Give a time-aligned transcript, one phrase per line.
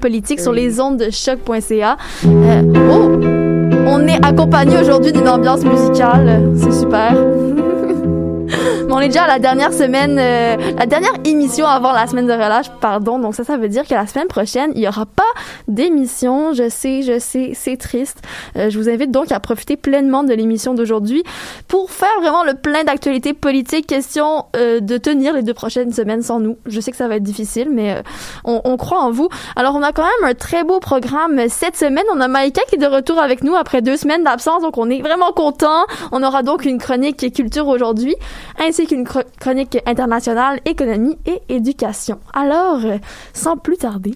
[0.00, 1.96] Politique sur les ondes de choc.ca.
[2.26, 3.20] Euh, oh,
[3.86, 7.14] on est accompagné aujourd'hui d'une ambiance musicale, c'est super.
[8.98, 12.32] On est déjà à la dernière semaine, euh, la dernière émission avant la semaine de
[12.32, 13.20] relâche, pardon.
[13.20, 15.22] Donc ça, ça veut dire que la semaine prochaine, il y aura pas
[15.68, 16.52] d'émission.
[16.52, 18.18] Je sais, je sais, c'est triste.
[18.56, 21.22] Euh, je vous invite donc à profiter pleinement de l'émission d'aujourd'hui
[21.68, 23.86] pour faire vraiment le plein d'actualités politiques.
[23.86, 26.56] Question euh, de tenir les deux prochaines semaines sans nous.
[26.66, 28.02] Je sais que ça va être difficile, mais
[28.44, 29.28] on, on, croit en vous.
[29.54, 32.04] Alors on a quand même un très beau programme cette semaine.
[32.12, 34.90] On a Maïka qui est de retour avec nous après deux semaines d'absence, donc on
[34.90, 35.84] est vraiment content.
[36.10, 38.16] On aura donc une chronique culture aujourd'hui,
[38.58, 42.18] ainsi qu'une chronique internationale, économie et éducation.
[42.34, 42.80] Alors,
[43.32, 44.14] sans plus tarder,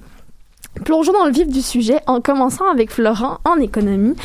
[0.85, 4.17] plongeons dans le vif du sujet en commençant avec Florent en économie.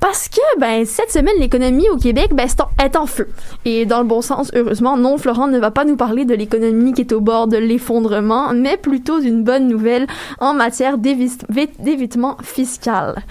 [0.00, 2.46] Parce que, ben, cette semaine, l'économie au Québec, ben,
[2.82, 3.28] est en feu.
[3.64, 6.92] Et dans le bon sens, heureusement, non, Florent ne va pas nous parler de l'économie
[6.92, 10.06] qui est au bord de l'effondrement, mais plutôt d'une bonne nouvelle
[10.38, 13.24] en matière d'évitement fiscal.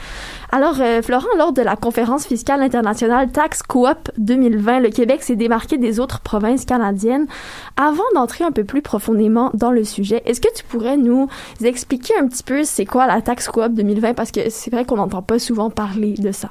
[0.49, 5.35] Alors, euh, Florent, lors de la conférence fiscale internationale Tax Coop 2020, le Québec s'est
[5.35, 7.27] démarqué des autres provinces canadiennes.
[7.75, 11.27] Avant d'entrer un peu plus profondément dans le sujet, est-ce que tu pourrais nous
[11.61, 14.95] expliquer un petit peu c'est quoi la Tax Coop 2020 parce que c'est vrai qu'on
[14.95, 16.49] n'entend pas souvent parler de ça.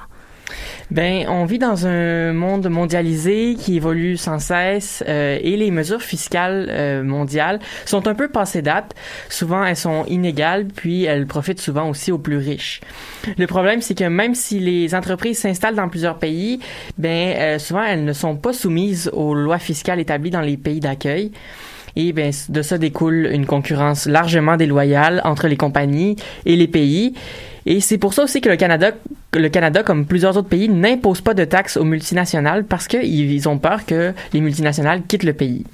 [0.90, 6.02] Ben, on vit dans un monde mondialisé qui évolue sans cesse euh, et les mesures
[6.02, 8.94] fiscales euh, mondiales sont un peu passées date.
[9.28, 12.80] Souvent, elles sont inégales, puis elles profitent souvent aussi aux plus riches.
[13.36, 16.60] Le problème, c'est que même si les entreprises s'installent dans plusieurs pays,
[16.98, 20.80] ben, euh, souvent elles ne sont pas soumises aux lois fiscales établies dans les pays
[20.80, 21.32] d'accueil.
[21.96, 27.14] Et ben, de ça découle une concurrence largement déloyale entre les compagnies et les pays.
[27.66, 31.44] Et c'est pour ça aussi que le Canada, comme plusieurs autres pays, n'impose pas de
[31.44, 35.64] taxes aux multinationales parce qu'ils ont peur que les multinationales quittent le pays.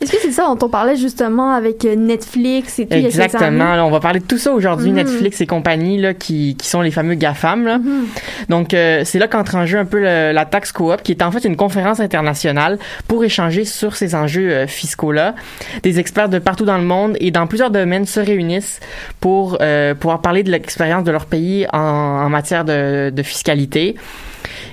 [0.00, 3.86] Est-ce que c'est ça dont on parlait justement avec euh, Netflix et tout Exactement.
[3.86, 4.96] on va parler de tout ça aujourd'hui, mhm.
[4.96, 7.64] Netflix et compagnie là, qui, qui sont les fameux GAFAM.
[7.64, 7.78] Là.
[7.78, 8.06] Mhm.
[8.50, 11.30] Donc, euh, c'est là qu'entre en jeu un peu la taxe coop, qui est en
[11.30, 15.34] fait une conférence internationale pour échanger sur ces enjeux euh, fiscaux-là.
[15.82, 18.80] Des experts de partout dans le monde et dans plusieurs domaines se réunissent
[19.20, 19.58] pour
[20.00, 23.96] pouvoir parler de l'expérience de leur pays en, en matière de, de fiscalité.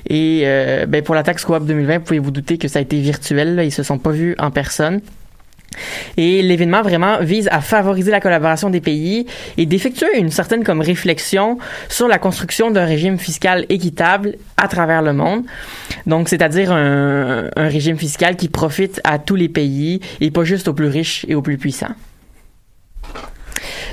[0.10, 2.82] Et euh, ben pour la taxe coop 2020, vous pouvez vous douter que ça a
[2.82, 3.56] été virtuel.
[3.56, 5.02] Là, ils se sont pas vus en personne.
[6.18, 9.26] Et l'événement vraiment vise à favoriser la collaboration des pays
[9.58, 11.58] et d'effectuer une certaine comme réflexion
[11.90, 15.44] sur la construction d'un régime fiscal équitable à travers le monde.
[16.06, 20.68] Donc, c'est-à-dire un, un régime fiscal qui profite à tous les pays et pas juste
[20.68, 21.96] aux plus riches et aux plus puissants.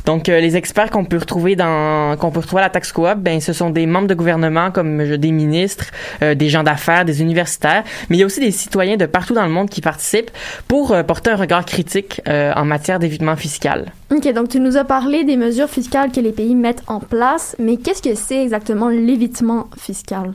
[0.07, 3.17] Donc, euh, les experts qu'on peut retrouver dans qu'on peut retrouver à la taxe coop,
[3.17, 5.87] ben ce sont des membres de gouvernement comme euh, des ministres,
[6.23, 9.35] euh, des gens d'affaires, des universitaires, mais il y a aussi des citoyens de partout
[9.35, 10.31] dans le monde qui participent
[10.69, 13.93] pour porter un regard critique en matière d'évitement fiscal.
[14.11, 17.55] OK, donc tu nous as parlé des mesures fiscales que les pays mettent en place,
[17.59, 20.33] mais qu'est-ce que c'est exactement l'évitement fiscal?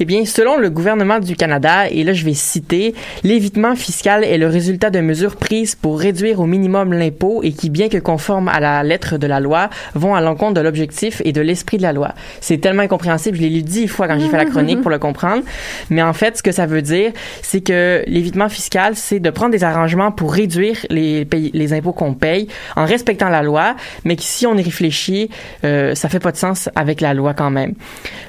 [0.00, 4.38] Eh bien, selon le gouvernement du Canada, et là je vais citer, l'évitement fiscal est
[4.38, 8.48] le résultat de mesures prises pour réduire au minimum l'impôt et qui, bien que conformes
[8.48, 11.82] à la lettre de la loi, vont à l'encontre de l'objectif et de l'esprit de
[11.82, 12.14] la loi.
[12.40, 14.98] C'est tellement incompréhensible, je l'ai lu dix fois quand j'ai fait la chronique pour le
[14.98, 15.42] comprendre,
[15.90, 17.12] mais en fait, ce que ça veut dire,
[17.42, 21.26] c'est que l'évitement fiscal, c'est de prendre des arrangements pour réduire les,
[21.72, 25.30] impôts qu'on paye en respectant la loi, mais que si on y réfléchit,
[25.64, 27.74] euh, ça fait pas de sens avec la loi quand même.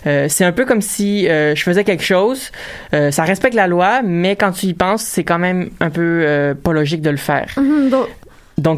[0.05, 2.51] Euh, c'est un peu comme si euh, je faisais quelque chose,
[2.93, 6.21] euh, ça respecte la loi, mais quand tu y penses, c'est quand même un peu
[6.25, 7.53] euh, pas logique de le faire.
[7.57, 8.07] Mhm, donc,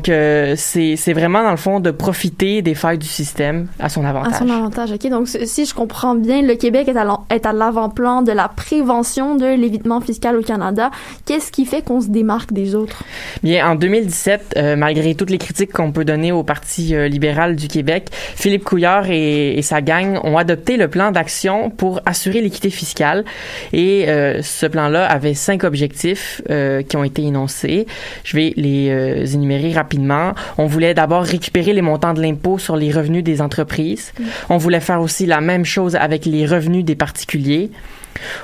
[0.09, 4.33] euh, c'est vraiment, dans le fond, de profiter des failles du système à son avantage.
[4.33, 5.09] À son avantage, OK?
[5.09, 10.01] Donc, si je comprends bien, le Québec est à l'avant-plan de la prévention de l'évitement
[10.01, 10.91] fiscal au Canada.
[11.25, 13.03] Qu'est-ce qui fait qu'on se démarque des autres?
[13.41, 17.55] Bien, en 2017, euh, malgré toutes les critiques qu'on peut donner au Parti euh, libéral
[17.55, 22.41] du Québec, Philippe Couillard et, et sa gang ont adopté le plan d'action pour assurer
[22.41, 23.23] l'équité fiscale.
[23.71, 26.41] Et euh, ce plan-là avait cinq objectifs
[26.89, 27.85] qui ont été énoncés.
[28.23, 30.33] Je vais les énumérer rapidement.
[30.57, 34.13] On voulait d'abord récupérer les montants de l'impôt sur les revenus des entreprises.
[34.19, 34.24] Mm.
[34.50, 37.71] On voulait faire aussi la même chose avec les revenus des particuliers.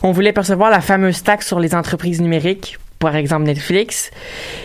[0.04, 4.10] On voulait percevoir la fameuse taxe sur les entreprises numériques par exemple Netflix.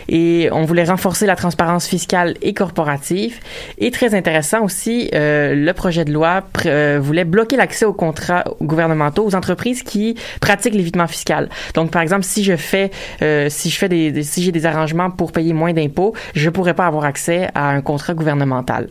[0.09, 3.39] Et on voulait renforcer la transparence fiscale et corporative.
[3.79, 8.45] Et très intéressant aussi, euh, le projet de loi euh, voulait bloquer l'accès aux contrats
[8.63, 11.51] gouvernementaux aux entreprises qui pratiquent l'évitement fiscal.
[11.75, 12.91] Donc, par exemple, si je fais,
[13.21, 16.75] euh, si je fais des, si j'ai des arrangements pour payer moins d'impôts, je pourrais
[16.75, 18.89] pas avoir accès à un contrat gouvernemental.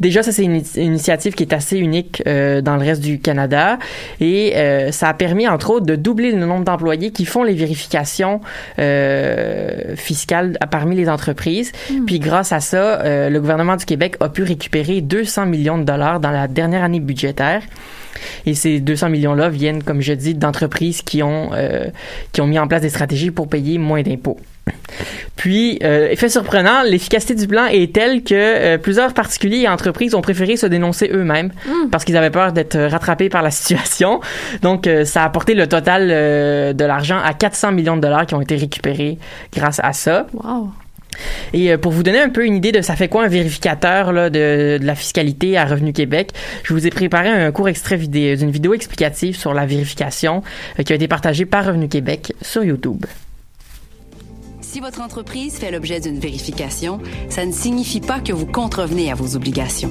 [0.00, 3.78] Déjà, ça c'est une, initiative qui est assez unique euh, dans le reste du Canada
[4.20, 7.54] et euh, ça a permis entre autres de doubler le nombre d'employés qui font les
[7.54, 8.40] vérifications
[8.78, 11.72] euh, fiscales parmi les entreprises.
[11.90, 12.04] Hmm.
[12.04, 15.84] Puis grâce à ça, euh, le gouvernement du Québec a pu récupérer 200 millions de
[15.84, 17.62] dollars dans la dernière année budgétaire.
[18.46, 21.86] Et ces 200 millions-là viennent, comme je dis, d'entreprises qui ont euh,
[22.32, 24.38] qui ont mis en place des stratégies pour payer moins d'impôts.
[25.40, 30.14] Puis, euh, effet surprenant, l'efficacité du plan est telle que euh, plusieurs particuliers et entreprises
[30.14, 31.88] ont préféré se dénoncer eux-mêmes hmm.
[31.90, 34.20] parce qu'ils avaient peur d'être rattrapés par la situation.
[34.60, 38.34] Donc, euh, ça a apporté le total de l'argent à 400 millions de dollars qui
[38.34, 39.16] ont été récupérés
[39.54, 40.26] grâce à ça.
[40.34, 40.68] Wow.
[41.54, 44.28] Et pour vous donner un peu une idée de ça fait quoi un vérificateur là,
[44.28, 46.32] de, de, la fiscalité à Revenu Québec,
[46.64, 50.42] je vous ai préparé un court extrait vidéo d'une vidéo explicative sur la vérification
[50.84, 53.06] qui a été partagée par Revenu Québec sur YouTube.
[54.72, 59.16] Si votre entreprise fait l'objet d'une vérification, ça ne signifie pas que vous contrevenez à
[59.16, 59.90] vos obligations.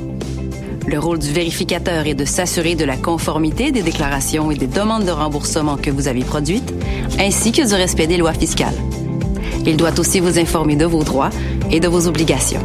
[0.87, 5.03] Le rôle du vérificateur est de s'assurer de la conformité des déclarations et des demandes
[5.03, 6.73] de remboursement que vous avez produites,
[7.19, 8.77] ainsi que du respect des lois fiscales.
[9.65, 11.31] Il doit aussi vous informer de vos droits
[11.69, 12.63] et de vos obligations.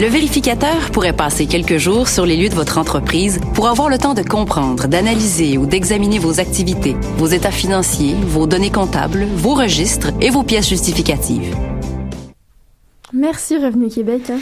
[0.00, 3.98] Le vérificateur pourrait passer quelques jours sur les lieux de votre entreprise pour avoir le
[3.98, 9.52] temps de comprendre, d'analyser ou d'examiner vos activités, vos états financiers, vos données comptables, vos
[9.52, 11.54] registres et vos pièces justificatives.
[13.12, 14.22] Merci Revenu Québec.
[14.30, 14.38] Hein.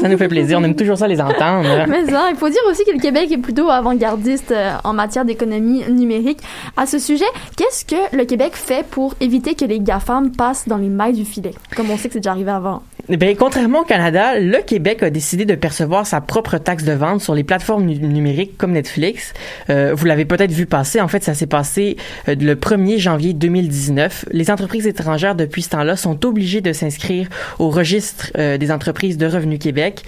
[0.00, 1.68] Ça nous fait plaisir, on aime toujours ça les entendre.
[1.88, 5.26] Mais ça, il faut dire aussi que le Québec est plutôt avant-gardiste euh, en matière
[5.26, 6.38] d'économie numérique.
[6.76, 7.26] À ce sujet,
[7.58, 11.26] qu'est-ce que le Québec fait pour éviter que les GAFAM passent dans les mailles du
[11.26, 12.82] filet, comme on sait que c'est déjà arrivé avant?
[13.18, 17.20] Ben, contrairement au Canada, le Québec a décidé de percevoir sa propre taxe de vente
[17.20, 19.34] sur les plateformes numériques comme Netflix.
[19.68, 20.98] Euh, vous l'avez peut-être vu passer.
[20.98, 21.98] En fait, ça s'est passé
[22.28, 24.24] euh, le 1er janvier 2019.
[24.30, 27.28] Les entreprises étrangères, depuis ce temps-là, sont obligées de s'inscrire
[27.58, 30.04] au registre euh, des entreprises de Revenu Québec,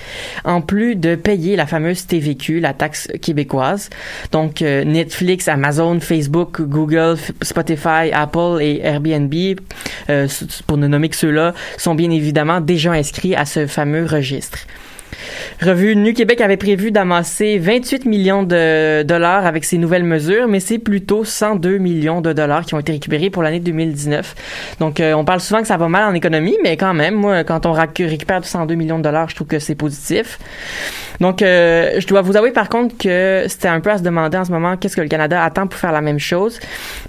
[0.46, 3.90] en plus de payer la fameuse TVQ, la taxe québécoise.
[4.32, 9.34] Donc, Netflix, Amazon, Facebook, Google, Spotify, Apple et Airbnb,
[10.66, 14.58] pour ne nommer que ceux-là, sont bien évidemment déjà inscrits à ce fameux registre.
[15.62, 20.78] Revenu Québec avait prévu d'amasser 28 millions de dollars avec ces nouvelles mesures, mais c'est
[20.78, 24.34] plutôt 102 millions de dollars qui ont été récupérés pour l'année 2019.
[24.80, 27.66] Donc, euh, on parle souvent que ça va mal en économie, mais quand même, quand
[27.66, 30.38] on récupère 102 millions de dollars, je trouve que c'est positif.
[31.20, 34.36] Donc, euh, je dois vous avouer par contre que c'était un peu à se demander
[34.36, 36.58] en ce moment qu'est-ce que le Canada attend pour faire la même chose.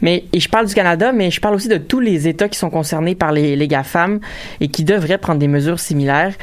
[0.02, 2.57] Mais, et je parle du Canada, mais je parle aussi de tous les États qui
[2.57, 4.19] sont concernés par les, les GAFAM
[4.62, 6.34] et qui devraient prendre des mesures similaires.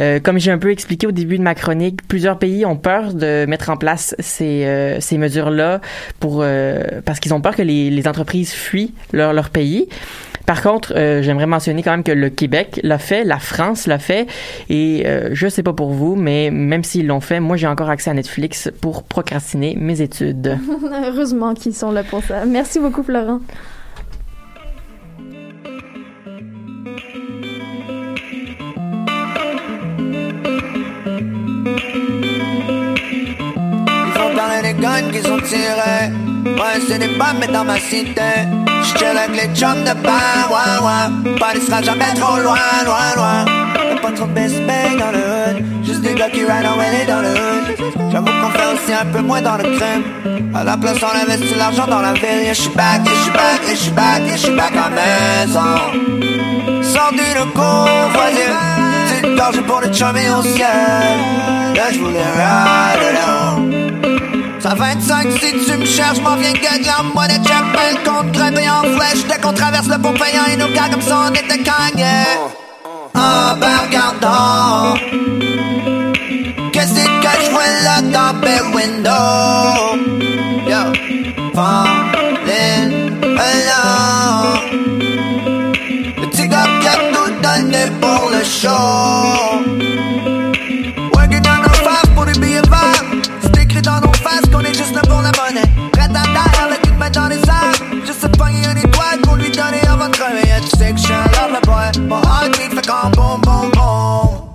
[0.00, 3.14] Euh, comme j'ai un peu expliqué au début de ma chronique, plusieurs pays ont peur
[3.14, 5.80] de mettre en place ces, euh, ces mesures-là
[6.20, 9.88] pour euh, parce qu'ils ont peur que les, les entreprises fuient leur, leur pays.
[10.48, 13.98] Par contre, euh, j'aimerais mentionner quand même que le Québec l'a fait, la France l'a
[13.98, 14.26] fait,
[14.70, 17.90] et euh, je sais pas pour vous, mais même s'ils l'ont fait, moi j'ai encore
[17.90, 20.58] accès à Netflix pour procrastiner mes études.
[21.06, 22.46] Heureusement qu'ils sont là pour ça.
[22.46, 23.40] Merci beaucoup, Florent.
[34.80, 36.10] Guns qui sont tirés.
[36.44, 38.46] Ouais, c'est des bombes, mais dans ma cité.
[38.82, 41.38] J'chill avec les chums de bain, ouais, ouais.
[41.38, 43.44] Pas sera jamais trop loin, loin, loin.
[43.90, 45.84] Y'a pas trop de dans le hood.
[45.84, 48.10] Juste des gars qui ride away dans le hood.
[48.10, 50.02] J'avoue qu'on fait aussi un peu moins dans le crime.
[50.54, 52.42] À la place, on investit l'argent dans la ville.
[52.42, 56.82] Yeah, j'suis back, yeah, j'suis back, yeah, j'suis back, yeah, j'suis back à maison.
[56.82, 58.50] Sorti de convoisir.
[59.08, 60.66] Petite gorgée pour le chummer au ciel.
[61.74, 63.67] Là, j'voulais ride.
[64.68, 67.38] Ça 25 si tu me cherches, m'en viens que de la monnaie.
[68.04, 71.30] Compte grimper en flèche Dès qu'on traverse le pont payant Et nous gars comme ça
[71.30, 72.26] on était Kanye
[73.14, 74.94] Oh ben regardant
[76.70, 79.24] Qu'est-ce que je vois là dans le window
[80.68, 80.82] Yo
[81.54, 82.92] Falling
[83.38, 84.60] alone
[86.18, 89.77] Le petit gars qui a tout donné pour le show
[95.08, 95.68] pour la monnaie.
[95.92, 98.04] Prête à taille avec une main dans les airs.
[98.06, 100.98] Juste se pogner une étoile pour lui donner avant de crever Yeah, tu sais que
[100.98, 102.02] je suis un lover boy.
[102.08, 104.48] Mon heartbeat fait comme boum boum boum.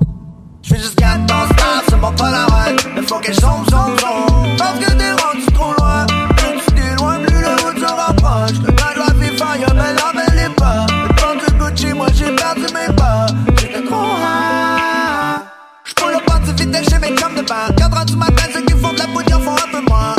[0.61, 4.57] J'fais garder ton style, c'est mon polaroid Mais faut qu'elle zoom zoom zoom.
[4.57, 6.05] Parce que t'es rendu trop loin.
[6.37, 8.57] Plus tu t'éloignes, plus le route se rapproche.
[8.63, 10.85] Le de la vie fire, ben la belle est pas.
[10.89, 13.25] Le temps de Gucci, moi j'ai perdu mes pas.
[13.59, 15.41] J'étais trop high.
[15.83, 17.67] J'poule pas de vitesse chez mes chums de bain.
[17.77, 20.15] 4 heures du matin, ceux qui font de la boutique font un peu moins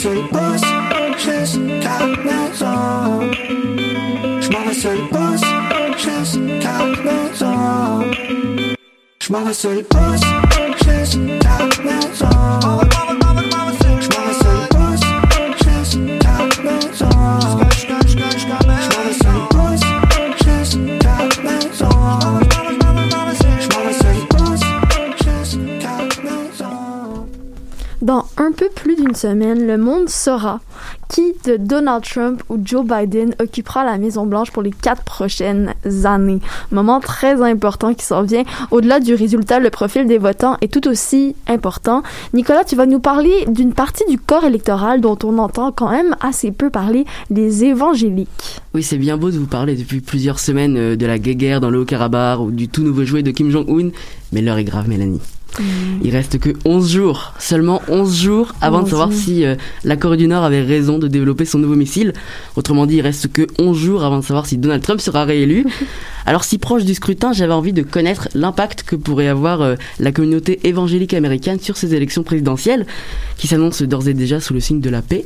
[0.00, 0.62] Je m'en vais sur le bus
[1.18, 3.32] jusqu'à maison.
[4.40, 5.42] Je m'en vais sur le bus
[5.98, 8.04] jusqu'à maison.
[9.20, 10.22] Je m'en vais sur le bus
[10.78, 12.30] jusqu'à maison.
[14.00, 15.00] Je m'en vais sur le bus
[15.58, 16.18] jusqu'à
[16.62, 17.10] maison.
[17.68, 18.62] Je m'en
[19.04, 19.82] vais sur le bus
[20.44, 22.47] jusqu'à maison.
[28.08, 30.60] Dans un peu plus d'une semaine, le monde saura
[31.10, 35.74] qui de Donald Trump ou Joe Biden occupera la Maison Blanche pour les quatre prochaines
[36.04, 36.40] années.
[36.72, 38.44] Moment très important qui s'en vient.
[38.70, 42.02] Au-delà du résultat, le profil des votants est tout aussi important.
[42.32, 46.16] Nicolas, tu vas nous parler d'une partie du corps électoral dont on entend quand même
[46.20, 48.62] assez peu parler, les évangéliques.
[48.72, 51.68] Oui, c'est bien beau de vous parler depuis plusieurs semaines euh, de la guéguerre dans
[51.68, 53.90] le Haut-Karabakh ou du tout nouveau jouet de Kim Jong-un,
[54.32, 55.20] mais l'heure est grave, Mélanie.
[56.02, 60.16] Il reste que 11 jours, seulement 11 jours avant de savoir si euh, la Corée
[60.16, 62.12] du Nord avait raison de développer son nouveau missile.
[62.56, 65.66] Autrement dit, il reste que 11 jours avant de savoir si Donald Trump sera réélu.
[66.26, 70.12] Alors si proche du scrutin, j'avais envie de connaître l'impact que pourrait avoir euh, la
[70.12, 72.86] communauté évangélique américaine sur ces élections présidentielles,
[73.36, 75.24] qui s'annoncent d'ores et déjà sous le signe de la paix.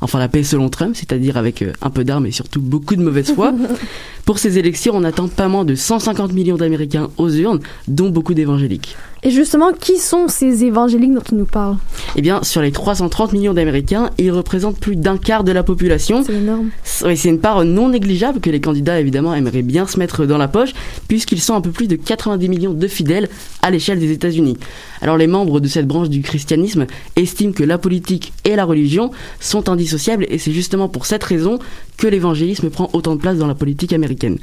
[0.00, 3.02] Enfin la paix selon Trump, c'est-à-dire avec euh, un peu d'armes et surtout beaucoup de
[3.02, 3.52] mauvaise foi.
[4.24, 8.34] Pour ces élections, on attend pas moins de 150 millions d'Américains aux urnes, dont beaucoup
[8.34, 8.96] d'évangéliques.
[9.26, 11.78] Et justement, qui sont ces évangéliques dont tu nous parles?
[12.14, 16.22] Eh bien, sur les 330 millions d'Américains, ils représentent plus d'un quart de la population.
[16.22, 16.68] C'est énorme.
[17.06, 20.36] Oui, c'est une part non négligeable que les candidats évidemment aimeraient bien se mettre dans
[20.36, 20.74] la poche,
[21.08, 23.30] puisqu'ils sont un peu plus de 90 millions de fidèles
[23.62, 24.58] à l'échelle des États-Unis.
[25.00, 29.10] Alors les membres de cette branche du christianisme estiment que la politique et la religion
[29.40, 31.58] sont indissociables, et c'est justement pour cette raison
[31.96, 34.38] que l'évangélisme prend autant de place dans la politique américaine.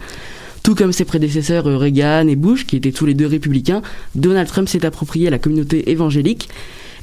[0.63, 3.81] Tout comme ses prédécesseurs euh, Reagan et Bush, qui étaient tous les deux républicains,
[4.15, 6.49] Donald Trump s'est approprié la communauté évangélique.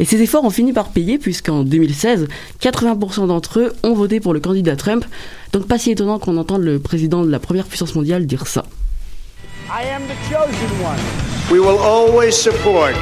[0.00, 2.28] Et ces efforts ont fini par payer puisqu'en 2016,
[2.60, 5.04] 80% d'entre eux ont voté pour le candidat Trump.
[5.52, 8.64] Donc pas si étonnant qu'on entende le président de la première puissance mondiale dire ça.
[9.70, 10.98] I am the chosen one.
[11.50, 12.94] We will always support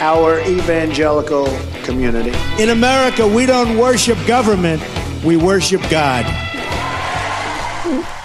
[0.00, 1.46] our evangelical
[1.84, 2.32] community.
[2.58, 4.80] In America, we don't worship government,
[5.24, 6.24] we worship God.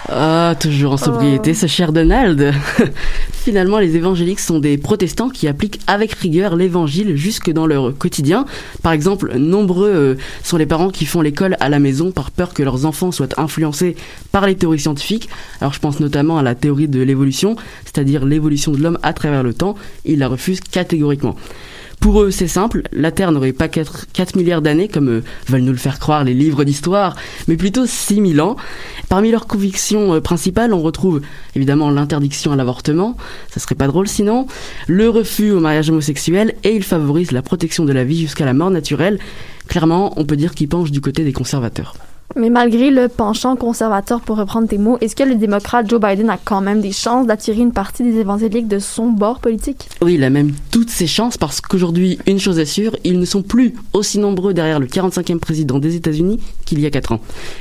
[0.08, 2.52] Ah, toujours en sobriété, ce cher Donald.
[3.32, 8.46] Finalement, les évangéliques sont des protestants qui appliquent avec rigueur l'évangile jusque dans leur quotidien.
[8.82, 12.54] Par exemple, nombreux euh, sont les parents qui font l'école à la maison par peur
[12.54, 13.96] que leurs enfants soient influencés
[14.30, 15.28] par les théories scientifiques.
[15.60, 19.42] Alors, je pense notamment à la théorie de l'évolution, c'est-à-dire l'évolution de l'homme à travers
[19.42, 19.74] le temps.
[20.04, 21.34] Ils la refusent catégoriquement.
[22.00, 25.62] Pour eux, c'est simple, la Terre n'aurait pas 4, 4 milliards d'années, comme euh, veulent
[25.62, 27.16] nous le faire croire les livres d'histoire,
[27.48, 28.56] mais plutôt 6000 ans.
[29.08, 31.22] Parmi leurs convictions euh, principales, on retrouve
[31.54, 33.16] évidemment l'interdiction à l'avortement,
[33.50, 34.46] ça serait pas drôle sinon,
[34.86, 38.54] le refus au mariage homosexuel, et ils favorisent la protection de la vie jusqu'à la
[38.54, 39.18] mort naturelle.
[39.68, 41.94] Clairement, on peut dire qu'ils penchent du côté des conservateurs.
[42.34, 46.28] Mais malgré le penchant conservateur, pour reprendre tes mots, est-ce que le démocrate Joe Biden
[46.28, 49.88] a quand même des chances d'attirer une partie des évangéliques de son bord politique?
[50.02, 53.24] Oui, il a même toutes ses chances parce qu'aujourd'hui, une chose est sûre, ils ne
[53.24, 57.20] sont plus aussi nombreux derrière le 45e président des États-Unis qu'il y a 4 ans.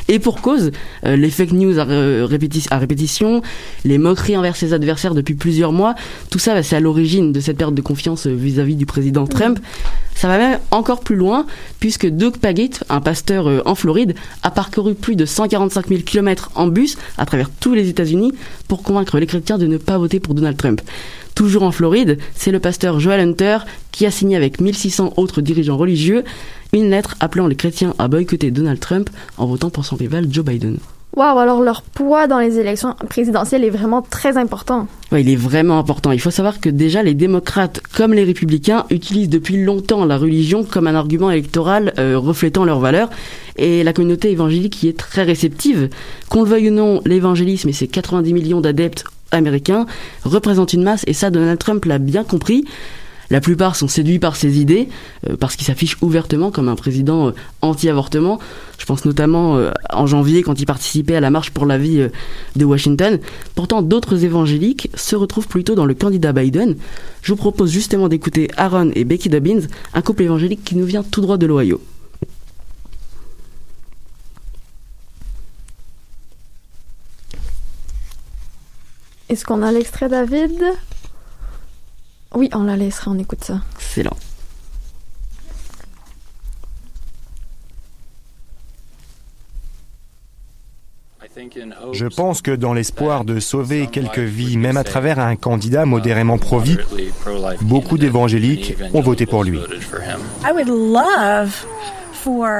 [0.10, 0.72] Et pour cause,
[1.06, 3.42] euh, les fake news à, répéti- à répétition,
[3.86, 5.96] les moqueries envers ses adversaires depuis plusieurs mois,
[6.32, 9.26] tout ça, bah, c'est à l'origine de cette perte de confiance euh, vis-à-vis du président
[9.28, 9.60] Trump.
[10.16, 11.46] Ça va même encore plus loin,
[11.80, 16.50] puisque Doug Pagitt, un pasteur euh, en Floride, a parcouru plus de 145 000 km
[16.56, 18.34] en bus à travers tous les États-Unis
[18.68, 20.82] pour convaincre les chrétiens de ne pas voter pour Donald Trump.
[21.36, 23.58] Toujours en Floride, c'est le pasteur Joel Hunter
[23.92, 26.24] qui a signé avec 1600 autres dirigeants religieux
[26.74, 30.46] une lettre appelant les chrétiens à boycotter Donald Trump en votant pour son rival Joe
[30.46, 30.78] Biden.
[31.16, 34.88] Waouh, alors leur poids dans les élections présidentielles est vraiment très important.
[35.14, 36.12] Ouais, il est vraiment important.
[36.12, 40.66] Il faut savoir que déjà les démocrates comme les républicains utilisent depuis longtemps la religion
[40.66, 43.10] comme un argument électoral euh, reflétant leurs valeurs.
[43.56, 45.90] Et la communauté évangélique y est très réceptive.
[46.28, 49.86] Qu'on le veuille ou non, l'évangélisme et ses 90 millions d'adeptes américains
[50.26, 52.66] représentent une masse et ça Donald Trump l'a bien compris.
[53.30, 54.88] La plupart sont séduits par ses idées,
[55.28, 58.40] euh, parce qu'il s'affiche ouvertement comme un président euh, anti-avortement.
[58.78, 62.08] Je pense notamment euh, en janvier quand il participait à la marche pour la vie
[62.56, 63.20] de Washington.
[63.56, 66.76] Pourtant, d'autres évangéliques se retrouvent plutôt dans le candidat Biden.
[67.22, 69.62] Je vous propose justement d'écouter Aaron et Becky Dobbins,
[69.94, 71.82] un couple évangélique qui nous vient tout droit de l'Ohio.
[79.28, 80.64] Est-ce qu'on a l'extrait, David?
[82.36, 83.62] Oui, on la laissera, on écoute ça.
[83.80, 84.18] Excellent.
[91.94, 96.38] Je pense que dans l'espoir de sauver quelques vies, même à travers un candidat modérément
[96.38, 96.78] pro-vie,
[97.62, 99.60] beaucoup d'évangéliques ont voté pour lui.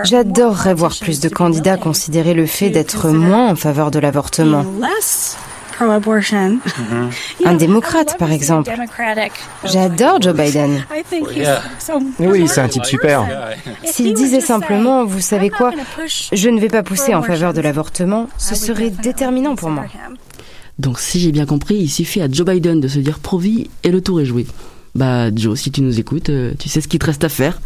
[0.04, 4.66] J'adorerais voir plus de candidats considérer le fait d'être moins en faveur de l'avortement.
[7.46, 8.72] Un démocrate, par exemple.
[9.64, 10.84] J'adore Joe Biden.
[12.20, 13.26] Oui, c'est un type super.
[13.84, 15.72] S'il disait simplement, vous savez quoi,
[16.32, 19.86] je ne vais pas pousser en faveur de l'avortement, ce serait déterminant pour moi.
[20.78, 23.92] Donc si j'ai bien compris, il suffit à Joe Biden de se dire pro-vie et
[23.92, 24.46] le tour est joué.
[24.94, 27.60] Bah Joe, si tu nous écoutes, euh, tu sais ce qu'il te reste à faire.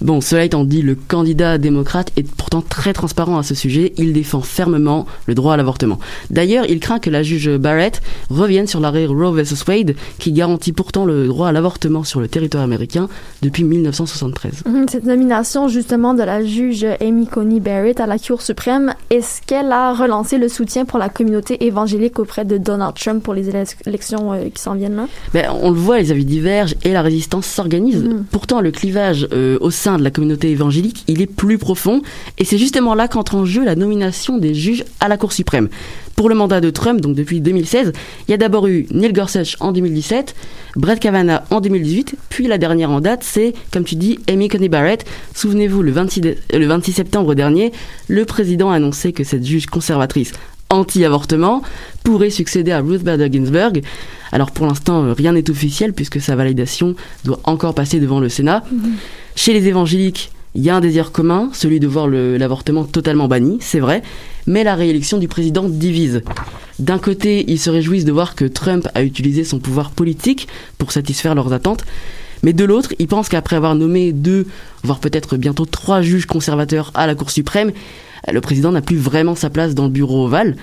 [0.00, 3.92] Bon, cela étant dit, le candidat démocrate est pourtant très transparent à ce sujet.
[3.98, 5.98] Il défend fermement le droit à l'avortement.
[6.30, 10.72] D'ailleurs, il craint que la juge Barrett revienne sur l'arrêt Roe vs Wade, qui garantit
[10.72, 13.08] pourtant le droit à l'avortement sur le territoire américain
[13.42, 14.64] depuis 1973.
[14.64, 19.42] Mhm, cette nomination, justement, de la juge Amy Coney Barrett à la Cour suprême, est-ce
[19.42, 23.50] qu'elle a relancé le soutien pour la communauté évangélique auprès de Donald Trump pour les
[23.50, 25.08] élections euh, qui s'en viennent là?
[25.34, 28.02] Ben, on le voit, les avis divergent et la résistance s'organise.
[28.02, 28.24] Mhm.
[28.30, 32.02] Pourtant, le clivage euh, au sein de la communauté évangélique, il est plus profond.
[32.38, 35.68] Et c'est justement là qu'entre en jeu la nomination des juges à la Cour suprême.
[36.16, 37.92] Pour le mandat de Trump, donc depuis 2016,
[38.28, 40.34] il y a d'abord eu Neil Gorsuch en 2017,
[40.76, 44.68] Brett Kavanaugh en 2018, puis la dernière en date, c'est, comme tu dis, Amy Coney
[44.68, 45.06] Barrett.
[45.34, 46.20] Souvenez-vous, le 26,
[46.52, 47.72] le 26 septembre dernier,
[48.08, 50.32] le président a annoncé que cette juge conservatrice
[50.70, 51.62] anti-avortement
[52.04, 53.82] pourrait succéder à Ruth Bader Ginsburg.
[54.32, 58.64] Alors pour l'instant, rien n'est officiel puisque sa validation doit encore passer devant le Sénat.
[58.72, 58.92] Mhm.
[59.36, 63.58] Chez les évangéliques, il y a un désir commun, celui de voir l'avortement totalement banni,
[63.60, 64.02] c'est vrai,
[64.46, 66.22] mais la réélection du président divise.
[66.80, 70.90] D'un côté, ils se réjouissent de voir que Trump a utilisé son pouvoir politique pour
[70.90, 71.84] satisfaire leurs attentes,
[72.42, 74.46] mais de l'autre, ils pensent qu'après avoir nommé deux,
[74.82, 77.70] voire peut-être bientôt trois juges conservateurs à la Cour suprême,
[78.30, 80.56] le président n'a plus vraiment sa place dans le bureau ovale.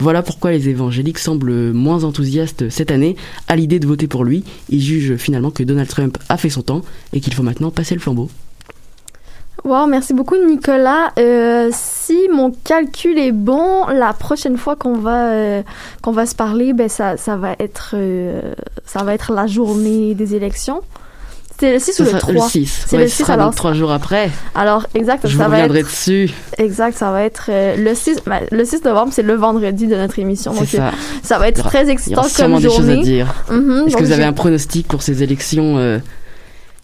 [0.00, 3.16] Voilà pourquoi les évangéliques semblent moins enthousiastes cette année
[3.48, 4.44] à l'idée de voter pour lui.
[4.68, 7.94] Ils jugent finalement que Donald Trump a fait son temps et qu'il faut maintenant passer
[7.94, 8.28] le flambeau.
[9.64, 11.12] Wow, merci beaucoup Nicolas.
[11.18, 15.62] Euh, si mon calcul est bon, la prochaine fois qu'on va euh,
[16.02, 18.52] qu'on va se parler, ben ça va être euh,
[18.84, 20.82] ça va être la journée des élections.
[21.58, 22.84] C'est le 6 ou le 3 Le 6.
[22.86, 23.54] C'est le 6 alors.
[23.54, 24.30] trois jours après.
[24.54, 25.26] Alors, exact.
[25.26, 26.30] Je ça reviendrai dessus.
[26.58, 28.22] Exact, ça va être euh, le 6.
[28.26, 30.52] Ben, le 6 novembre, c'est le vendredi de notre émission.
[30.52, 30.90] Donc, ça.
[31.22, 32.60] ça va être très excitant comme journée.
[32.60, 33.34] des choses à dire.
[33.50, 33.86] Mm-hmm.
[33.86, 35.98] Est-ce que vous avez un pronostic pour ces élections euh,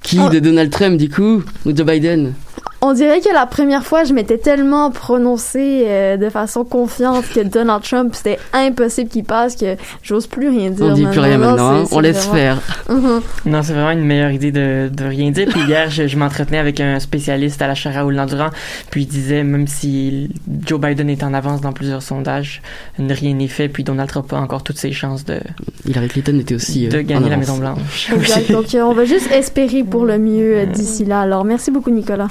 [0.03, 0.29] Qui oh.
[0.29, 2.35] de Donald Trump, du coup Ou de Biden?
[2.83, 7.41] On dirait que la première fois, je m'étais tellement prononcée euh, de façon confiante que
[7.41, 10.87] Donald Trump, c'était impossible qu'il passe que j'ose plus rien dire.
[10.87, 11.85] On dit plus rien maintenant, hein?
[11.93, 12.59] on laisse faire.
[12.91, 13.21] Mhm.
[13.47, 15.47] Non, c'est vraiment une meilleure idée de, de rien dire.
[15.49, 18.51] Puis hier, je, m'entretenais avec un spécialiste à la chaire Raoul Landurand,
[18.91, 20.29] puis il disait, même si
[20.67, 22.63] Joe Biden est en avance dans plusieurs sondages,
[22.99, 25.39] rien n'est fait, puis Donald Trump a encore toutes ses chances de...
[25.87, 28.11] Hillary Clinton était aussi De euh, gagner la Maison-Blanche.
[28.51, 31.22] Donc, euh, on va juste espérer pour le mieux d'ici là.
[31.22, 32.29] Alors, merci beaucoup, Nicolas.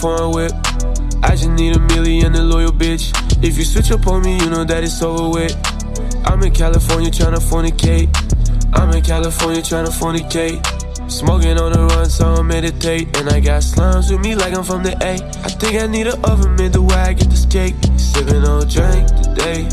[0.00, 0.52] foreign whip.
[1.22, 3.29] I just need a million, a loyal bitch.
[3.42, 5.56] If you switch up on me, you know that it's over with.
[6.26, 8.12] I'm in California trying to fornicate.
[8.74, 10.60] I'm in California trying to fornicate.
[11.10, 13.16] Smoking on the run, so I meditate.
[13.16, 15.14] And I got slimes with me like I'm from the A.
[15.40, 17.74] I think I need an oven mitt the way I get this cake.
[17.96, 19.66] Sipping on drink today.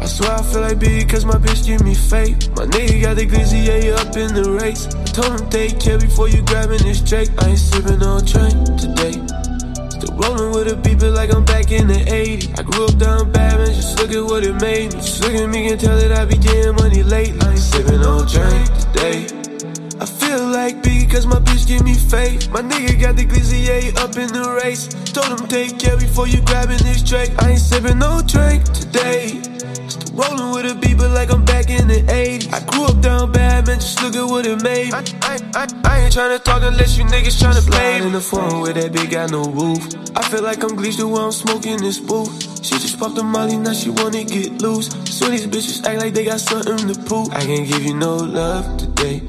[0.00, 2.50] I swear I feel like big cause my bitch give me fake.
[2.58, 4.86] My nigga got the glizzy, yeah, up in the race.
[4.86, 7.30] I told him take care before you grabbing this Drake.
[7.38, 9.47] I ain't sipping on drink today.
[10.18, 12.58] Rolling with a beeper like I'm back in the 80s.
[12.58, 15.00] I grew up down bad, man, just look at what it made me.
[15.00, 17.40] Just look at me and tell that I be getting money lately.
[17.40, 19.26] I ain't sipping on drink today.
[20.00, 22.50] I feel like B cause my bitch give me faith.
[22.50, 24.88] My nigga got the glizzy up in the race.
[25.12, 27.30] Told him take care before you grabbing this Drake.
[27.42, 29.47] I ain't sipping no drink today.
[30.18, 32.52] Still rolling with a but like I'm back in the 80s.
[32.52, 34.92] I grew up down bad, man, just look at what it made me.
[34.92, 38.02] I, I, I, I ain't tryna talk unless you niggas tryna play.
[38.02, 39.78] in the phone where that bitch got no roof.
[40.16, 42.34] I feel like I'm glitched the way I'm smoking this booth.
[42.64, 44.88] She just popped a molly, now she wanna get loose.
[45.06, 47.30] So these bitches act like they got something to prove.
[47.30, 49.20] I can't give you no love today.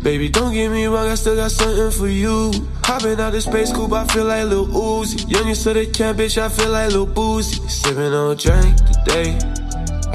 [0.00, 2.52] Baby, don't get me wrong, I still got something for you.
[2.84, 5.28] Hopping out the space coupe, I feel like Lil Uzi.
[5.28, 7.56] Youngest of the camp, bitch, I feel like Lil Boozy.
[7.68, 9.59] Sipping on drink today.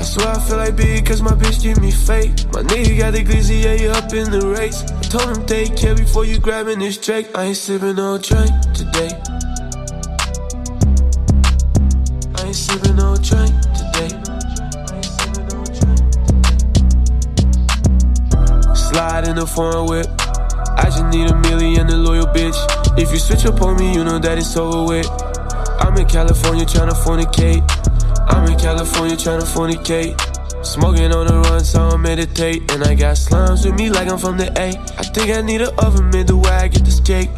[0.03, 2.31] Swear I feel like big cause my bitch give me fake.
[2.53, 4.83] My nigga got the glizzy, yeah, you up in the race.
[4.83, 7.27] I told him take care before you grabbing this Drake.
[7.35, 9.11] I ain't sipping no drink today.
[12.35, 14.11] I ain't sipping no drink today.
[18.75, 20.07] Slide in the foreign whip.
[20.77, 22.57] I just need a million, a loyal bitch.
[22.99, 25.07] If you switch up on me, you know that it's over with.
[25.79, 27.63] I'm in California tryna fornicate.
[28.27, 30.15] I'm in California tryna fornicate.
[30.65, 32.71] Smoking on the run, so I meditate.
[32.71, 34.69] And I got slimes with me like I'm from the A.
[34.97, 37.29] I think I need an oven mid the way I get this cake.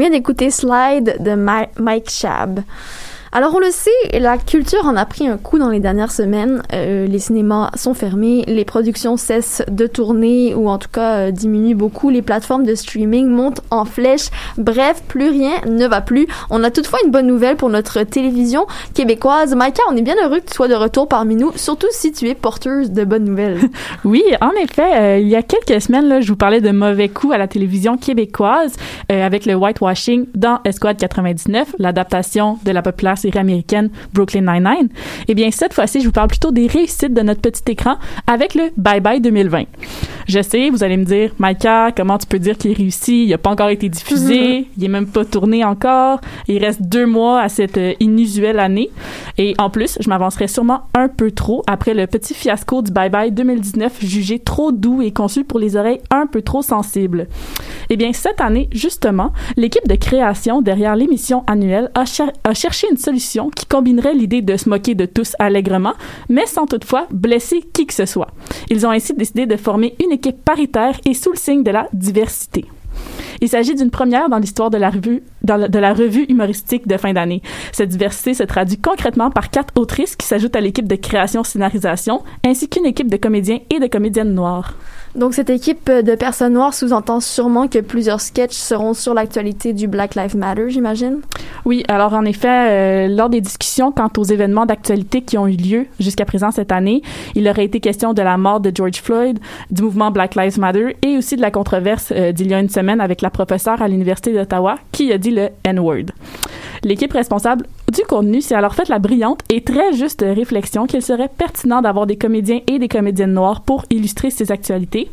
[0.00, 2.60] Vient d'écouter Slide de Mike Shab.
[3.32, 6.62] Alors on le sait, la culture en a pris un coup dans les dernières semaines.
[6.72, 11.30] Euh, les cinémas sont fermés, les productions cessent de tourner ou en tout cas euh,
[11.30, 12.10] diminuent beaucoup.
[12.10, 14.30] Les plateformes de streaming montent en flèche.
[14.58, 16.26] Bref, plus rien ne va plus.
[16.50, 19.54] On a toutefois une bonne nouvelle pour notre télévision québécoise.
[19.54, 22.28] Maïka, on est bien heureux que tu sois de retour parmi nous, surtout si tu
[22.28, 23.60] es porteuse de bonnes nouvelles.
[24.04, 27.08] Oui, en effet, euh, il y a quelques semaines, là, je vous parlais de mauvais
[27.08, 28.74] coups à la télévision québécoise
[29.12, 34.88] euh, avec le whitewashing dans Esquad 99, l'adaptation de la populaire série américaine Brooklyn Nine-Nine.
[35.28, 38.54] Eh bien, cette fois-ci, je vous parle plutôt des réussites de notre petit écran avec
[38.54, 39.64] le Bye Bye 2020.
[40.28, 43.24] Je sais, vous allez me dire, Micah, comment tu peux dire qu'il est réussi?
[43.24, 46.20] Il n'a pas encore été diffusé, il est même pas tourné encore.
[46.46, 48.90] Il reste deux mois à cette euh, inusuelle année.
[49.38, 53.10] Et en plus, je m'avancerai sûrement un peu trop après le petit fiasco du Bye
[53.10, 57.26] Bye 2019 jugé trop doux et conçu pour les oreilles un peu trop sensibles.
[57.88, 62.86] Eh bien, cette année, justement, l'équipe de création derrière l'émission annuelle a, cher- a cherché
[62.90, 63.09] une solution
[63.54, 65.94] qui combinerait l'idée de se moquer de tous allègrement,
[66.28, 68.28] mais sans toutefois blesser qui que ce soit.
[68.68, 71.88] Ils ont ainsi décidé de former une équipe paritaire et sous le signe de la
[71.92, 72.66] diversité.
[73.40, 77.14] Il s'agit d'une première dans l'histoire de la revue de la revue humoristique de fin
[77.14, 77.42] d'année.
[77.72, 82.22] Cette diversité se traduit concrètement par quatre autrices qui s'ajoutent à l'équipe de création scénarisation,
[82.44, 84.74] ainsi qu'une équipe de comédiens et de comédiennes noires.
[85.16, 89.88] Donc cette équipe de personnes noires sous-entend sûrement que plusieurs sketchs seront sur l'actualité du
[89.88, 91.20] Black Lives Matter, j'imagine?
[91.64, 95.56] Oui, alors en effet, euh, lors des discussions quant aux événements d'actualité qui ont eu
[95.56, 97.02] lieu jusqu'à présent cette année,
[97.34, 100.96] il aurait été question de la mort de George Floyd, du mouvement Black Lives Matter
[101.02, 103.88] et aussi de la controverse euh, d'il y a une semaine avec la professeure à
[103.88, 106.06] l'Université d'Ottawa qui a dit le N-word.
[106.82, 111.28] L'équipe responsable du contenu s'est alors fait la brillante et très juste réflexion qu'il serait
[111.28, 115.10] pertinent d'avoir des comédiens et des comédiennes noires pour illustrer ces actualités.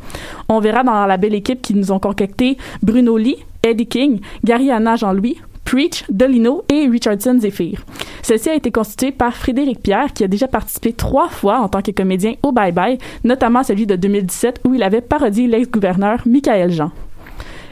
[0.48, 4.72] On verra dans la belle équipe qui nous ont concocté Bruno Lee, Eddie King, Gary
[4.72, 7.84] Anna Jean-Louis, Preach, Dolino et Richardson Zephyr.
[8.22, 11.82] Celle-ci a été constituée par Frédéric Pierre, qui a déjà participé trois fois en tant
[11.82, 16.72] que comédien au Bye Bye, notamment celui de 2017 où il avait parodié l'ex-gouverneur Michael
[16.72, 16.92] Jean.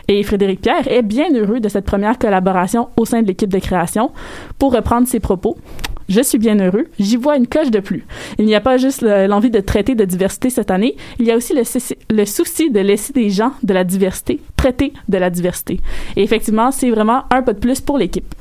[0.08, 3.60] Et Frédéric Pierre est bien heureux de cette première collaboration au sein de l'équipe de
[3.60, 4.12] création.
[4.60, 5.58] Pour reprendre ses propos,
[6.08, 8.06] je suis bien heureux, j'y vois une coche de plus.
[8.38, 11.32] Il n'y a pas juste le- l'envie de traiter de diversité cette année, il y
[11.32, 15.80] a aussi le souci de laisser des gens de la diversité traiter de la diversité.
[16.15, 18.34] Et effectivement, c'est vraiment un pas de plus pour l'équipe.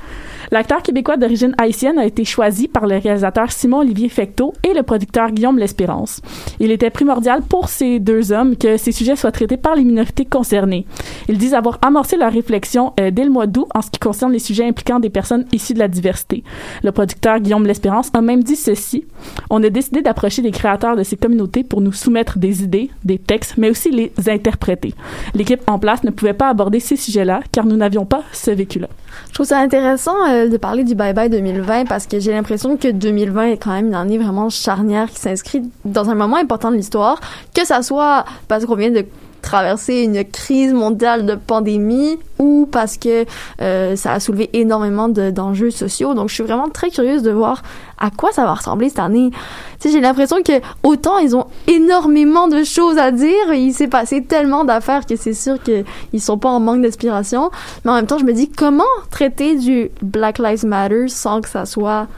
[0.51, 5.31] L'acteur québécois d'origine haïtienne a été choisi par le réalisateur Simon-Olivier Fecteau et le producteur
[5.31, 6.21] Guillaume L'Espérance.
[6.61, 10.25] Il était primordial pour ces deux hommes que ces sujets soient traités par les minorités
[10.25, 10.87] concernées.
[11.29, 14.33] Ils disent avoir amorcé leur réflexion euh, dès le mois d'août en ce qui concerne
[14.33, 16.45] les sujets impliquant des personnes issues de la diversité.
[16.83, 19.05] Le producteur Guillaume L'Espérance a même dit ceci.
[19.51, 23.19] On a décidé d'approcher les créateurs de ces communautés pour nous soumettre des idées, des
[23.19, 24.95] textes, mais aussi les interpréter.
[25.35, 28.89] L'équipe en place ne pouvait pas aborder ces sujets-là car nous n'avions pas ce vécu-là.
[29.29, 32.77] Je trouve ça intéressant euh, de parler du Bye Bye 2020 parce que j'ai l'impression
[32.77, 36.71] que 2020 est quand même une année vraiment charnière qui s'inscrit dans un moment important
[36.71, 37.21] de l'histoire,
[37.55, 39.05] que ça soit parce qu'on vient de
[39.45, 43.25] traverser une crise mondiale de pandémie ou parce que
[43.61, 46.15] euh, ça a soulevé énormément de- d'enjeux sociaux.
[46.15, 47.63] Donc, je suis vraiment très curieuse de voir
[47.99, 49.31] à quoi ça va ressembler cette année.
[49.79, 50.53] Tu sais, j'ai l'impression que
[50.83, 55.35] autant ils ont énormément de choses à dire, il s'est passé tellement d'affaires que c'est
[55.35, 57.51] sûr qu'ils sont pas en manque d'inspiration.
[57.85, 61.49] Mais en même temps, je me dis comment traiter du Black Lives Matter sans que
[61.49, 62.09] ça soit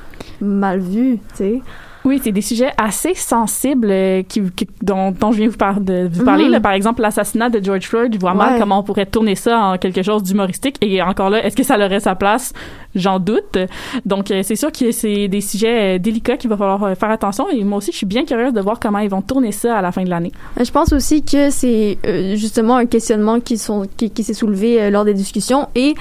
[0.41, 1.63] mal vu, tu sais?
[2.07, 5.81] Oui, c'est des sujets assez sensibles euh, qui, qui- dont, dont je viens vous, par-
[5.81, 6.45] de, vous parler.
[6.45, 6.53] Mhm.
[6.53, 6.61] là.
[6.61, 8.15] Par exemple, l'assassinat de George Floyd.
[8.15, 10.77] Je vois mal comment on pourrait tourner ça en quelque chose d'humoristique.
[10.81, 12.53] Et encore là, est-ce que ça aurait sa place?
[12.95, 13.59] J'en doute.
[14.07, 17.11] Donc, euh, c'est sûr que c'est des sujets euh, délicats qu'il va falloir euh, faire
[17.11, 17.49] attention.
[17.51, 19.83] Et moi aussi, je suis bien curieuse de voir comment ils vont tourner ça à
[19.83, 20.33] la fin de l'année.
[20.59, 24.81] Je pense aussi que c'est euh, justement un questionnement qui, sont, qui, qui s'est soulevé
[24.81, 25.95] euh, lors des discussions et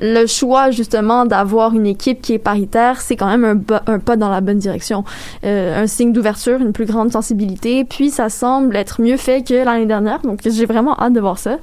[0.00, 4.28] le choix justement d'avoir une équipe qui est paritaire, c'est quand même un, pas dans
[4.28, 5.04] la bonne direction.
[5.44, 9.64] Euh, un signe d'ouverture, une plus grande sensibilité, puis ça semble être mieux fait que
[9.64, 11.58] l'année dernière, donc j'ai vraiment hâte de voir ça.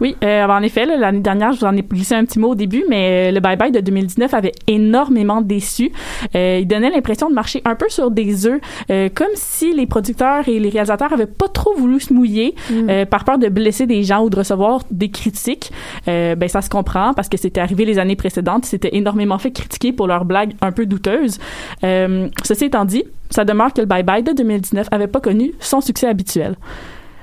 [0.00, 2.54] Oui, euh, en effet, l'année dernière, je vous en ai glissé un petit mot au
[2.54, 5.92] début, mais euh, le Bye Bye de 2019 avait énormément déçu.
[6.34, 8.60] Euh, il donnait l'impression de marcher un peu sur des œufs,
[8.90, 12.90] euh, comme si les producteurs et les réalisateurs avaient pas trop voulu se mouiller Mm.
[12.90, 15.70] euh, par peur de blesser des gens ou de recevoir des critiques.
[16.08, 19.50] Euh, ben ça se comprend parce que c'était arrivé les années précédentes, c'était énormément fait
[19.50, 21.38] critiquer pour leurs blagues un peu douteuses.
[21.82, 25.52] Euh, ceci étant dit, ça demeure que le Bye Bye de 2019 avait pas connu
[25.58, 26.54] son succès habituel.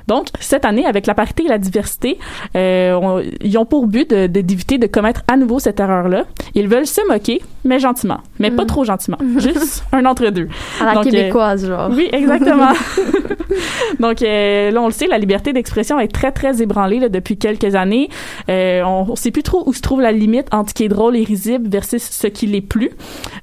[0.07, 2.17] Donc, cette année, avec la parité et la diversité,
[2.57, 6.25] euh, ils ont pour but de- de- d'éviter de, commettre à nouveau cette erreur-là.
[6.55, 8.19] Ils veulent se moquer, mais gentiment.
[8.39, 8.67] Mais pas Mm.
[8.67, 9.17] trop gentiment.
[9.37, 10.47] Juste un entre-deux.
[10.79, 11.89] À la Donc, euh, québécoise, genre.
[11.91, 12.71] Oui, exactement.
[13.99, 17.37] Donc euh, là, on le sait, la liberté d'expression est très, très ébranlée là, depuis
[17.37, 18.09] quelques années.
[18.49, 20.89] Euh, on ne sait plus trop où se trouve la limite entre ce qui est
[20.89, 22.91] drôle et risible versus ce qui l'est plus.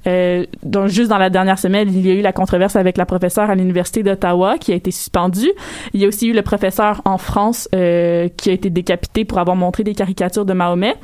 [0.07, 3.05] Euh, donc, juste dans la dernière semaine, il y a eu la controverse avec la
[3.05, 5.51] professeure à l'Université d'Ottawa qui a été suspendue.
[5.93, 9.37] Il y a aussi eu le professeur en France euh, qui a été décapité pour
[9.39, 10.95] avoir montré des caricatures de Mahomet.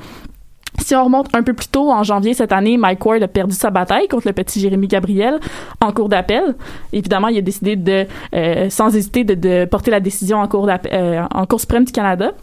[0.79, 3.55] Si on remonte un peu plus tôt, en janvier cette année, Mike Ward a perdu
[3.55, 5.39] sa bataille contre le petit Jérémy Gabriel
[5.81, 6.55] en cours d'appel.
[6.93, 11.23] Évidemment, il a décidé de, euh, sans hésiter, de, porter la décision en cours, euh,
[11.57, 12.33] suprême du Canada.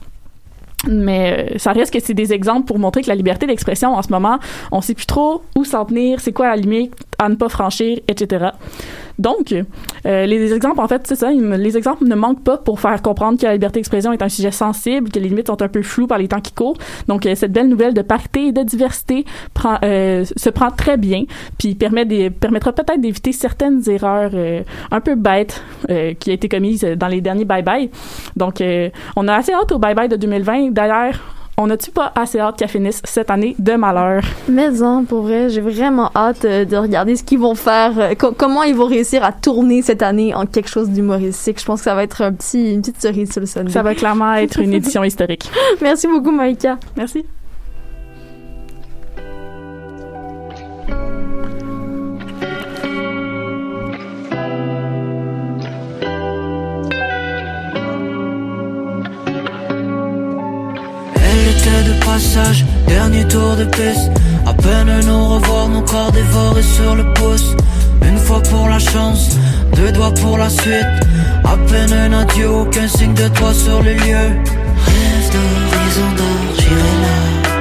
[0.89, 4.03] Mais euh, ça reste que c'est des exemples pour montrer que la liberté d'expression, en
[4.03, 4.39] ce moment,
[4.73, 8.01] on sait plus trop où s'en tenir, c'est quoi la limite à ne pas franchir,
[8.09, 8.47] etc.
[9.19, 13.01] Donc, euh, les exemples, en fait, c'est ça, les exemples ne manquent pas pour faire
[13.03, 15.83] comprendre que la liberté d'expression est un sujet sensible, que les limites sont un peu
[15.83, 16.79] floues par les temps qui courent.
[17.09, 20.97] Donc, euh, cette belle nouvelle de parité et de diversité prend, euh, se prend très
[20.97, 21.25] bien,
[21.59, 26.35] puis permet des, permettra peut-être d'éviter certaines erreurs euh, un peu bêtes euh, qui a
[26.35, 27.91] été commises dans les derniers bye-bye.
[28.37, 28.63] Donc,
[29.17, 30.71] on a assez hâte au bye-bye de 2020.
[30.71, 31.21] D'ailleurs,
[31.59, 34.23] on n'a-tu pas assez hâte qu'elle finisse cette année de malheur?
[34.49, 38.15] Mais en, pour vrai, j'ai vraiment hâte euh, de regarder ce qu'ils vont faire, euh,
[38.15, 41.61] co- comment ils vont réussir à tourner cette année en quelque chose d'humoristique.
[41.61, 43.71] Je pense que ça va être un petit, une petite cerise sur le sundae.
[43.71, 45.51] Ça va clairement être une édition historique.
[45.81, 46.79] Merci beaucoup, Maïka.
[46.97, 47.25] Merci.
[62.13, 64.11] Passage, dernier tour de piste.
[64.47, 67.57] À peine nous revoir, nos corps dévorés sur le pouce.
[68.03, 69.31] Une fois pour la chance,
[69.77, 70.93] deux doigts pour la suite.
[71.45, 74.25] À peine un adieu, aucun signe de toi sur le lieu.
[74.89, 77.52] Rêve d'horizon d'or, j'irai là.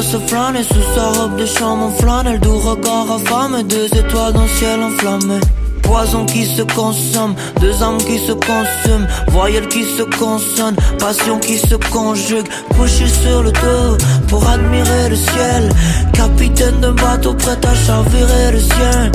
[0.00, 4.42] Tendance flâner sous sa robe de chambre en flanelle Doux regard affamé, deux étoiles dans
[4.42, 5.40] le ciel enflammé
[5.82, 11.58] Poison qui se consomme, deux âmes qui se consument Voyelle qui se consonne, passion qui
[11.58, 12.46] se conjugue.
[12.76, 13.96] Couché sur le dos
[14.28, 15.68] pour admirer le ciel.
[16.12, 19.10] Capitaine d'un bateau prêt à chavirer le sien.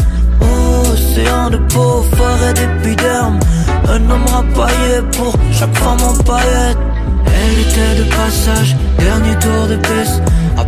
[0.92, 3.40] Océan de peau, forêt d'épiderme.
[3.88, 6.78] Un homme rapaillé pour chaque femme en paillettes.
[7.26, 10.22] Elle était de passage, dernier tour de piste.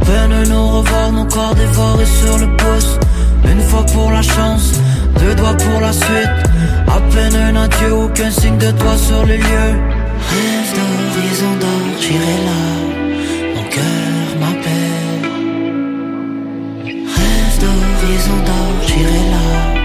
[0.07, 2.97] Peine nous revoir, nos corps dévorés sur le pouce.
[3.43, 4.71] Une fois pour la chance,
[5.19, 6.37] deux doigts pour la suite.
[6.87, 9.67] À peine un adieu, aucun signe de toi sur le lieu.
[10.31, 12.61] Rêve d'horizon d'or, j'irai là.
[13.55, 15.23] Mon cœur m'appelle.
[17.17, 19.76] Rêve d'horizon d'or, j'irai là.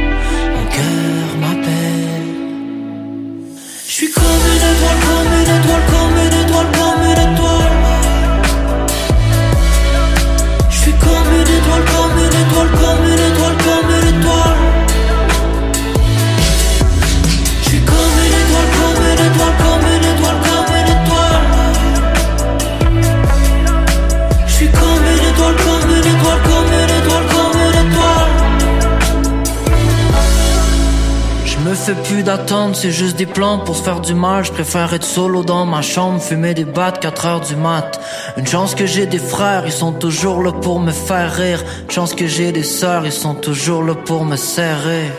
[32.24, 34.44] Plus c'est juste des plans pour se faire du mal.
[34.44, 38.00] Je préfère être solo dans ma chambre, fumer des battes 4 heures du mat.
[38.36, 41.62] Une chance que j'ai des frères, ils sont toujours là pour me faire rire.
[41.84, 45.10] Une chance que j'ai des sœurs, ils sont toujours là pour me serrer.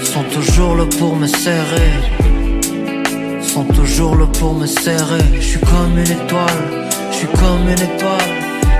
[0.00, 1.92] Ils sont toujours là pour me serrer.
[3.40, 5.24] Ils sont toujours là pour me serrer.
[5.34, 6.62] Je suis comme une étoile,
[7.10, 8.30] je suis comme une étoile,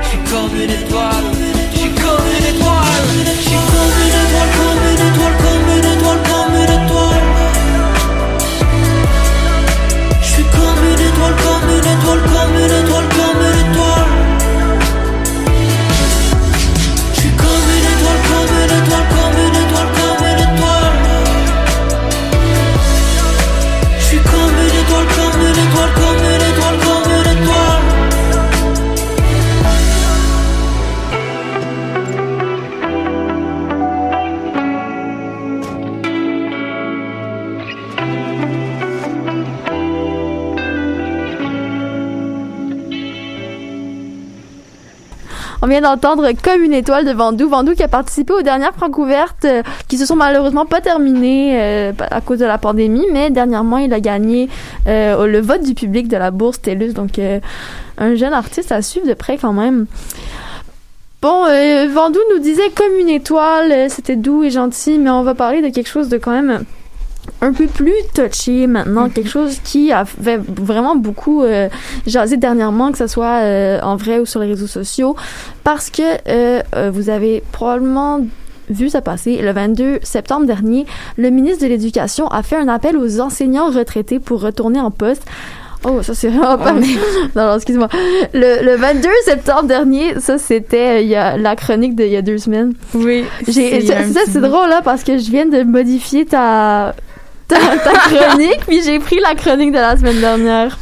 [0.02, 1.28] je suis comme une étoile,
[1.72, 5.40] je suis comme une étoile, je suis comme une étoile, comme une étoile, comme une
[5.40, 5.47] étoile,
[11.78, 13.17] une étoile, comme une étoile.
[45.68, 47.46] On vient d'entendre Comme une étoile de Vandou.
[47.46, 51.92] Vandou qui a participé aux dernières francouvertes euh, qui se sont malheureusement pas terminées euh,
[52.10, 54.48] à cause de la pandémie, mais dernièrement, il a gagné
[54.86, 56.94] euh, le vote du public de la bourse TELUS.
[56.94, 57.38] Donc, euh,
[57.98, 59.84] un jeune artiste à suivre de près quand même.
[61.20, 61.44] Bon,
[61.92, 65.68] Vandou nous disait comme une étoile, c'était doux et gentil, mais on va parler de
[65.68, 66.64] quelque chose de quand même
[67.40, 71.68] un peu plus touché maintenant, quelque chose qui a fait vraiment beaucoup euh,
[72.06, 75.16] jasé dernièrement, que ce soit euh, en vrai ou sur les réseaux sociaux,
[75.64, 78.20] parce que euh, euh, vous avez probablement
[78.70, 79.38] vu ça passer.
[79.40, 80.86] Le 22 septembre dernier,
[81.16, 85.22] le ministre de l'Éducation a fait un appel aux enseignants retraités pour retourner en poste.
[85.84, 86.72] Oh, ça c'est vraiment pas...
[87.36, 87.88] non, non, excuse-moi.
[88.34, 92.22] Le, le 22 septembre dernier, ça c'était il y a la chronique d'il y a
[92.22, 92.74] deux semaines.
[92.94, 93.24] Oui.
[93.46, 96.94] J'ai, ça, c'est drôle là parce que je viens de modifier ta
[97.48, 100.78] ta, ta chronique puis j'ai pris la chronique de la semaine dernière.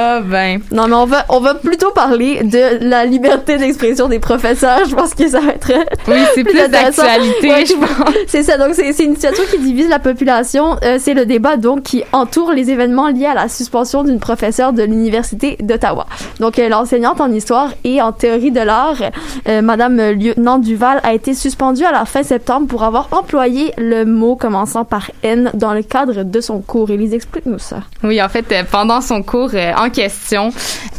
[0.00, 0.60] Ah ben.
[0.70, 4.84] Non mais on va on va plutôt parler de la liberté d'expression des professeurs.
[4.88, 5.72] Je pense que ça va être
[6.06, 7.02] Oui, c'est plus intéressant.
[7.02, 8.14] d'actualité, Ouais, je pense.
[8.28, 8.56] C'est ça.
[8.58, 10.76] Donc c'est c'est une situation qui divise la population.
[10.84, 14.72] Euh, c'est le débat donc qui entoure les événements liés à la suspension d'une professeure
[14.72, 16.06] de l'université d'Ottawa.
[16.38, 19.02] Donc euh, l'enseignante en histoire et en théorie de l'art,
[19.48, 24.04] euh, Madame lieutenant Duval, a été suspendue à la fin septembre pour avoir employé le
[24.04, 26.90] mot commençant par N dans le cadre de son cours.
[26.90, 27.78] Élise, explique-nous ça.
[28.04, 30.50] Oui, en fait, euh, pendant son cours euh, question,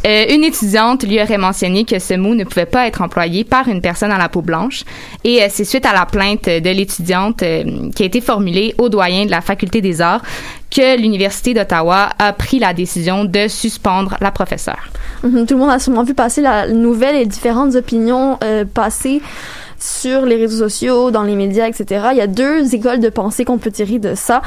[0.06, 3.68] euh, une étudiante lui aurait mentionné que ce mot ne pouvait pas être employé par
[3.68, 4.84] une personne à la peau blanche.
[5.24, 8.88] Et euh, c'est suite à la plainte de l'étudiante euh, qui a été formulée au
[8.88, 10.22] doyen de la Faculté des arts
[10.70, 14.88] que l'Université d'Ottawa a pris la décision de suspendre la professeure.
[15.24, 18.38] Mhm, Tout le monde a sûrement vu passer la nouvelle et différentes opinions
[18.72, 19.20] passer
[19.80, 22.08] sur les réseaux sociaux, dans les médias, etc.
[22.12, 24.42] Il y a deux écoles de pensée qu'on peut tirer de ça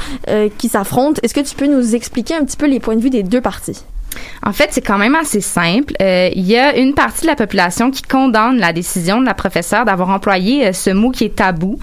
[0.58, 1.20] qui s'affrontent.
[1.24, 3.42] Est-ce que tu peux nous expliquer un petit peu les points de vue des deux
[3.42, 3.84] parties?
[4.46, 5.94] En fait, c'est quand même assez simple.
[6.02, 9.34] Euh, Il y a une partie de la population qui condamne la décision de la
[9.34, 11.80] professeure d'avoir employé euh, ce mot qui est tabou.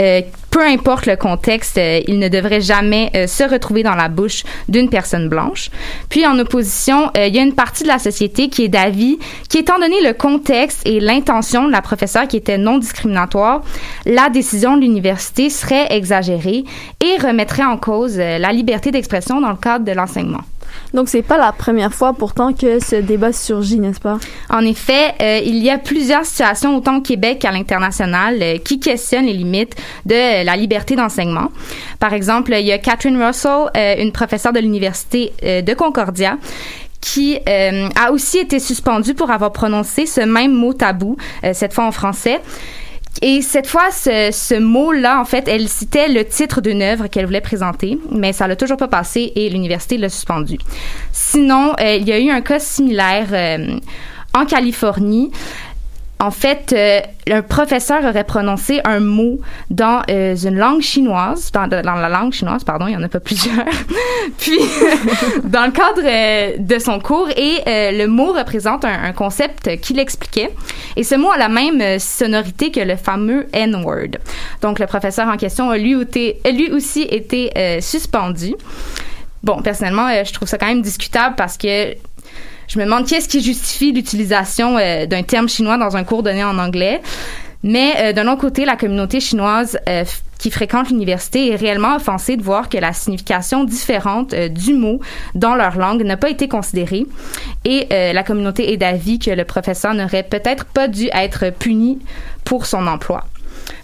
[0.00, 4.08] Euh, peu importe le contexte, euh, il ne devrait jamais euh, se retrouver dans la
[4.08, 5.70] bouche d'une personne blanche.
[6.10, 9.78] Puis en opposition, il y a une partie de la société qui est d'avis qu'étant
[9.78, 13.62] donné le contexte et l'intention de la professeure qui était non discriminatoire,
[14.04, 16.64] la décision de l'université serait exagérée
[17.00, 20.40] et remettrait en cause la liberté d'expression dans le cadre de l'enseignement.
[20.94, 24.18] Donc, c'est pas la première fois pourtant que ce débat surgit, n'est-ce pas?
[24.50, 28.80] En effet, euh, il y a plusieurs situations autant au Québec qu'à l'international euh, qui
[28.80, 31.48] questionnent les limites de la liberté d'enseignement.
[31.98, 36.38] Par exemple, il y a Catherine Russell, euh, une professeure de l'université de Concordia
[37.00, 41.16] qui a aussi été suspendue pour avoir prononcé ce même mot tabou,
[41.52, 42.40] cette fois en français.
[43.22, 47.40] Et cette fois, ce, mot-là, en fait, elle citait le titre d'une œuvre qu'elle voulait
[47.40, 50.58] présenter, mais ça l'a toujours pas passé et l'université l'a suspendu.
[51.12, 53.78] Sinon, euh, il y a eu un cas similaire euh,
[54.34, 55.30] en Californie.
[56.18, 57.00] En fait, euh,
[57.30, 59.38] un professeur aurait prononcé un mot
[59.68, 63.20] dans euh, une langue chinoise, dans, la langue chinoise, pardon, il y en a pas
[63.30, 63.66] plusieurs.
[64.38, 64.58] Puis,
[65.44, 67.60] dans le cadre euh, de son cours, et
[67.92, 70.50] le mot représente un, concept qu'il expliquait.
[70.96, 74.18] Et ce mot a la même sonorité que le fameux N-word.
[74.62, 78.54] Donc, le professeur en question a lui, aussi été suspendu.
[79.42, 81.94] Bon, personnellement, je trouve ça quand même discutable parce que
[82.68, 86.44] je me demande qu'est-ce qui justifie l'utilisation euh, d'un terme chinois dans un cours donné
[86.44, 87.00] en anglais.
[87.62, 90.04] Mais euh, d'un autre côté, la communauté chinoise euh,
[90.38, 95.00] qui fréquente l'université est réellement offensée de voir que la signification différente du mot
[95.34, 97.06] dans leur langue n'a pas été considérée.
[97.64, 102.00] Et la communauté est d'avis que le professeur n'aurait peut-être pas dû être puni
[102.44, 103.24] pour son emploi.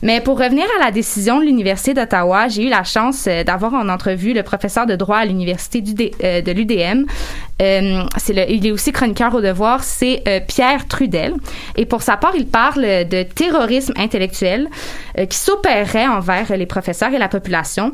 [0.03, 3.75] Mais pour revenir à la décision de l'Université d'Ottawa, j'ai eu la chance euh, d'avoir
[3.75, 7.05] en entrevue le professeur de droit à l'Université de l'UDM.
[8.17, 11.35] c'est il est aussi chroniqueur au devoir, c'est Pierre Trudel.
[11.77, 14.69] Et pour sa part, il parle de terrorisme intellectuel
[15.29, 17.93] qui s'opérerait envers les professeurs et la population.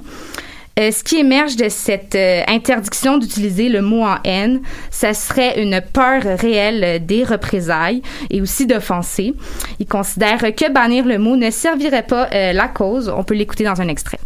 [0.79, 4.61] Euh, ce qui émerge de cette euh, interdiction d'utiliser le mot en haine,
[4.91, 8.01] ça serait une peur réelle des représailles
[8.31, 9.35] et aussi d'offenser.
[9.81, 13.09] Il considère que bannir le mot ne servirait pas euh, la cause.
[13.09, 14.21] On peut l'écouter dans un extrait.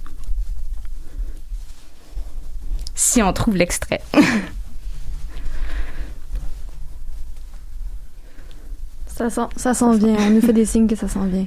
[2.94, 4.02] Si on trouve l'extrait.
[9.06, 10.16] ça, sent, ça sent bien.
[10.18, 11.46] On nous fait des signes que ça sent bien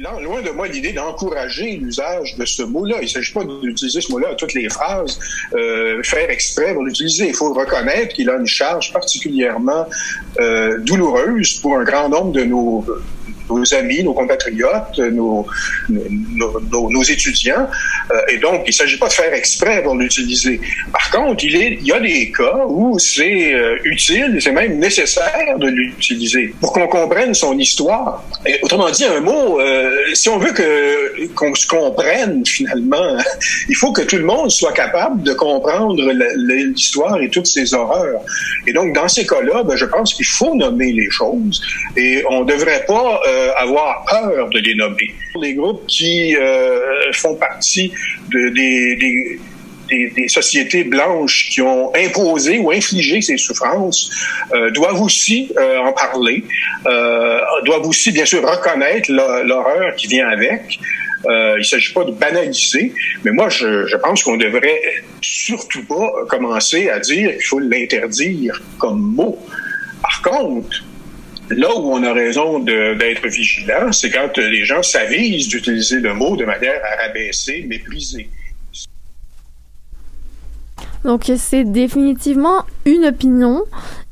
[0.00, 2.96] loin de moi l'idée d'encourager l'usage de ce mot-là.
[3.00, 5.18] Il ne s'agit pas d'utiliser ce mot-là à toutes les phrases,
[5.54, 7.28] euh, faire exprès pour l'utiliser.
[7.28, 9.86] Il faut reconnaître qu'il a une charge particulièrement
[10.40, 12.84] euh, douloureuse pour un grand nombre de nos
[13.58, 15.46] nos amis, nos compatriotes, nos,
[15.88, 17.66] nos, étudiants.
[18.10, 20.60] Euh, et donc, il ne s'agit pas de faire exprès pour l'utiliser.
[20.92, 25.68] Par contre, il, y a des cas où c'est euh, utile, c'est même nécessaire de
[25.68, 28.24] l'utiliser pour qu'on comprenne son histoire.
[28.62, 33.16] Autrement dit, un mot, euh, si on veut que qu'on se comprenne finalement,
[33.68, 38.20] il faut que tout le monde soit capable de comprendre l'histoire et toutes ses horreurs.
[38.66, 41.60] Et donc, dans ces cas-là, ben, je pense qu'il faut nommer les choses
[41.96, 43.20] et on ne devrait pas
[43.56, 45.14] avoir peur de les nommer.
[45.40, 47.92] Les groupes qui euh, font partie
[48.30, 54.10] de, des, des, des, sociétés blanches qui ont imposé ou infligé ces souffrances
[54.54, 56.44] euh, doivent aussi en parler,
[57.64, 60.78] doivent aussi bien sûr reconnaître l'horreur qui vient avec.
[61.24, 62.92] il ne s'agit pas de banaliser,
[63.24, 64.80] mais moi je, je pense qu'on devrait
[65.20, 69.38] surtout pas commencer à dire qu'il faut l'interdire comme mot.
[70.02, 70.84] Par contre,
[71.50, 76.36] Là où on a raison d'être vigilant, c'est quand les gens s'avisent d'utiliser le mot
[76.36, 78.28] de manière à rabaisser, mépriser.
[81.04, 83.64] Donc c'est définitivement une opinion.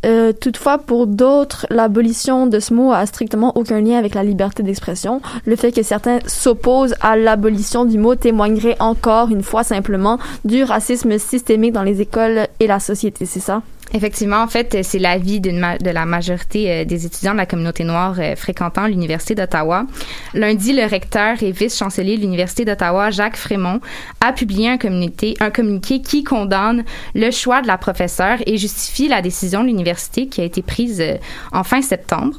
[0.07, 4.63] Euh, toutefois, pour d'autres, l'abolition de ce mot a strictement aucun lien avec la liberté
[4.63, 5.21] d'expression.
[5.45, 10.63] Le fait que certains s'opposent à l'abolition du mot témoignerait encore une fois simplement du
[10.63, 13.63] racisme systémique dans les écoles et la société, c'est ça?
[13.95, 15.51] Effectivement, en fait, c'est l'avis de
[15.91, 19.87] la majorité euh, des étudiants de la communauté noire euh, fréquentant l'Université d'Ottawa.
[20.35, 23.81] Lundi, le recteur et vice-chancelier de l'Université d'Ottawa, Jacques Frémont,
[24.21, 26.85] a publié un communiqué, un communiqué qui condamne
[27.15, 31.01] le choix de la professeure et justifie la décision de l'université qui a été prise
[31.01, 31.17] euh,
[31.53, 32.37] en fin septembre.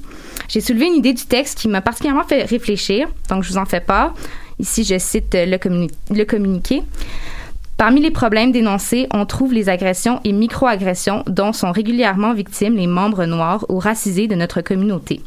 [0.50, 3.66] J'ai soulevé une idée du texte qui m'a particulièrement fait réfléchir, donc je vous en
[3.66, 4.14] fais pas.
[4.60, 6.84] Ici, je cite le communiqué.
[7.80, 12.88] Parmi les problèmes dénoncés, on trouve les agressions et microagressions dont sont régulièrement victimes les
[12.88, 15.22] membres noirs ou racisés de notre communauté.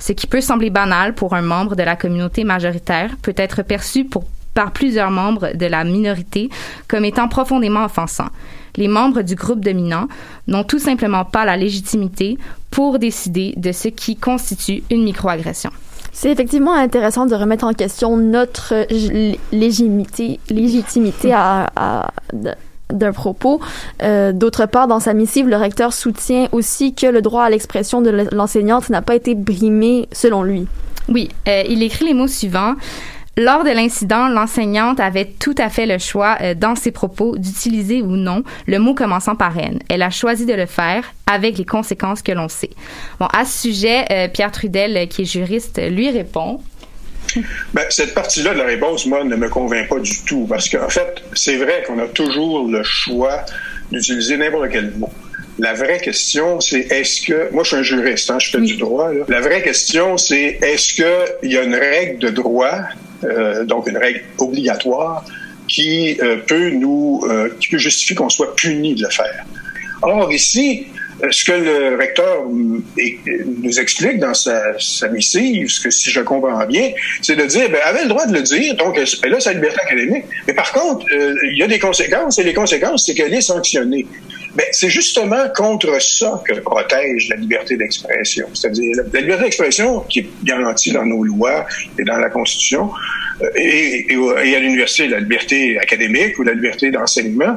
[0.00, 4.04] Ce qui peut sembler banal pour un membre de la communauté majoritaire peut être perçu
[4.52, 6.50] par plusieurs membres de la minorité
[6.88, 8.30] comme étant profondément offensant.
[8.74, 10.08] Les membres du groupe dominant
[10.48, 12.36] n'ont tout simplement pas la légitimité
[12.72, 15.70] pour décider de ce qui constitue une microagression.
[16.18, 18.86] C'est effectivement intéressant de remettre en question notre
[19.52, 20.40] légitimité,
[21.34, 22.10] à,
[22.90, 23.60] d'un propos.
[24.02, 28.00] Euh, d'autre part, dans sa missive, le recteur soutient aussi que le droit à l'expression
[28.00, 30.66] de l'enseignante n'a pas été brimé selon lui.
[31.10, 32.76] Oui, euh, il écrit les mots suivants.
[33.38, 38.00] Lors de l'incident, l'enseignante avait tout à fait le choix euh, dans ses propos d'utiliser
[38.00, 39.78] ou non le mot commençant par haine.
[39.90, 42.70] Elle a choisi de le faire avec les conséquences que l'on sait.
[43.20, 46.62] Bon, à ce sujet, euh, Pierre Trudel, euh, qui est juriste, lui répond.
[47.74, 50.88] Ben, cette partie-là de la réponse, moi, ne me convainc pas du tout, parce qu'en
[50.88, 53.44] fait, c'est vrai qu'on a toujours le choix
[53.92, 55.10] d'utiliser n'importe quel mot.
[55.58, 58.76] La vraie question, c'est est-ce que, moi je suis un juriste, hein, je fais du
[58.76, 59.24] droit, là.
[59.28, 62.80] la vraie question, c'est est-ce qu'il y a une règle de droit
[63.24, 65.24] euh, donc une règle obligatoire
[65.68, 69.44] qui euh, peut nous, euh, justifier qu'on soit puni de le faire.
[70.02, 70.86] Or ici,
[71.30, 76.66] ce que le recteur nous explique dans sa, sa missive, ce que si je comprends
[76.66, 76.92] bien,
[77.22, 79.80] c'est de dire, ben, avait le droit de le dire, donc là, c'est la liberté
[79.80, 80.24] académique.
[80.46, 84.06] Mais par contre, il y a des conséquences, et les conséquences, c'est qu'elle est sanctionnée.
[84.56, 88.46] Ben, c'est justement contre ça que protège la liberté d'expression.
[88.54, 91.66] C'est-à-dire la, liberté d'expression qui est garantie dans nos lois
[91.98, 92.90] et dans la Constitution,
[93.42, 97.54] euh, et, et, à l'université, la liberté académique ou la liberté d'enseignement,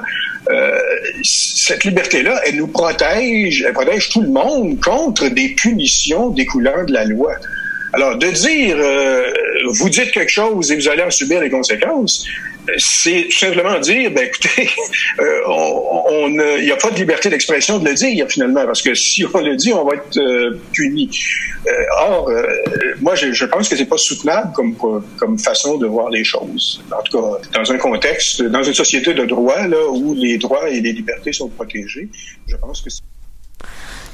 [0.52, 0.78] euh,
[1.24, 6.92] cette liberté-là, elle nous protège, elle protège tout le monde contre des punitions découlant de
[6.92, 7.32] la loi.
[7.94, 9.24] Alors, de dire, euh,
[9.72, 12.26] vous dites quelque chose et vous allez en subir les conséquences,
[12.78, 14.70] c'est tout simplement dire, ben écoutez,
[15.20, 18.94] euh, on, il n'y a pas de liberté d'expression de le dire finalement, parce que
[18.94, 21.10] si on le dit, on va être euh, puni.
[21.68, 22.32] Euh, or,
[23.02, 24.76] moi, je, je, pense que c'est pas soutenable comme
[25.18, 26.84] comme façon de voir les choses.
[26.92, 30.70] En tout cas, dans un contexte, dans une société de droit là où les droits
[30.70, 32.10] et les libertés sont protégés,
[32.48, 32.90] je pense que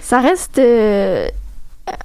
[0.01, 0.61] ça reste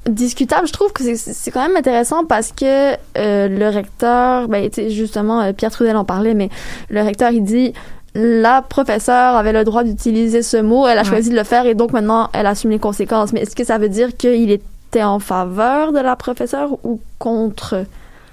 [0.07, 0.67] discutable.
[0.67, 5.53] Je trouve que c'est quand même intéressant parce que euh, le recteur, ben, justement, euh,
[5.53, 6.51] Pierre Trudel en parlait, mais
[6.89, 7.73] le recteur, il dit
[8.15, 11.75] la professeure avait le droit d'utiliser ce mot, elle a choisi de le faire et
[11.75, 13.33] donc maintenant elle assume les conséquences.
[13.33, 17.85] Mais est-ce que ça veut dire qu'il était en faveur de la professeure ou contre?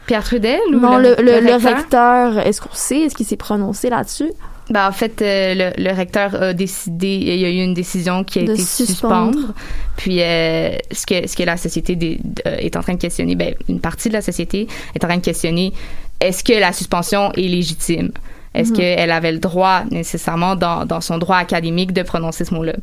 [0.08, 3.02] Pierre Trudel ou non le, le recteur Est-ce qu'on sait?
[3.02, 4.32] Est-ce qu'il s'est prononcé là-dessus?
[4.70, 8.24] Ben, en fait, euh, le, le, recteur a décidé, il y a eu une décision
[8.24, 9.53] qui a été suspendre.
[9.95, 13.80] Puis, euh, ce que ce que la société est en train de questionner, ben, une
[13.80, 15.74] partie de la société est en train de questionner,
[16.20, 18.11] est-ce que la suspension est légitime?
[18.53, 18.76] Est-ce mm-hmm.
[18.76, 22.74] qu'elle avait le droit, nécessairement, dans, dans son droit académique, de prononcer ce mot-là?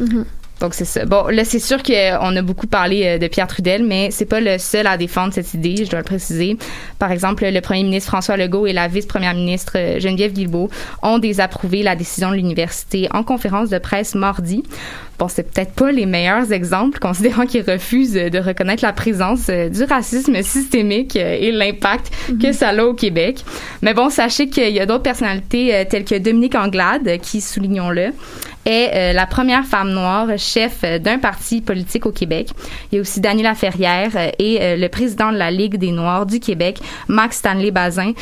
[0.00, 0.24] Mm-hmm.
[0.60, 1.04] Donc c'est ça.
[1.04, 4.40] Bon, là c'est sûr qu'on a beaucoup parlé euh, de Pierre Trudel, mais c'est pas
[4.40, 6.56] le seul à défendre cette idée, je dois le préciser.
[6.98, 10.70] Par exemple, le premier ministre François Legault et la vice-première ministre euh, Geneviève Guilbeault
[11.02, 14.62] ont désapprouvé la décision de l'université en conférence de presse mardi.
[15.18, 19.68] Bon, c'est peut-être pas les meilleurs exemples, considérant qu'ils refusent de reconnaître la présence euh,
[19.68, 22.38] du racisme systémique et l'impact mhm.
[22.38, 23.44] que ça a au Québec.
[23.82, 28.12] Mais bon, sachez qu'il y a d'autres personnalités telles que Dominique Anglade, qui, soulignons-le,
[28.66, 32.48] est euh, la première femme noire chef euh, d'un parti politique au Québec.
[32.90, 36.26] Il y a aussi Daniela Ferrière euh, et le président de la Ligue des Noirs
[36.26, 38.12] du Québec, Max Stanley Bazin,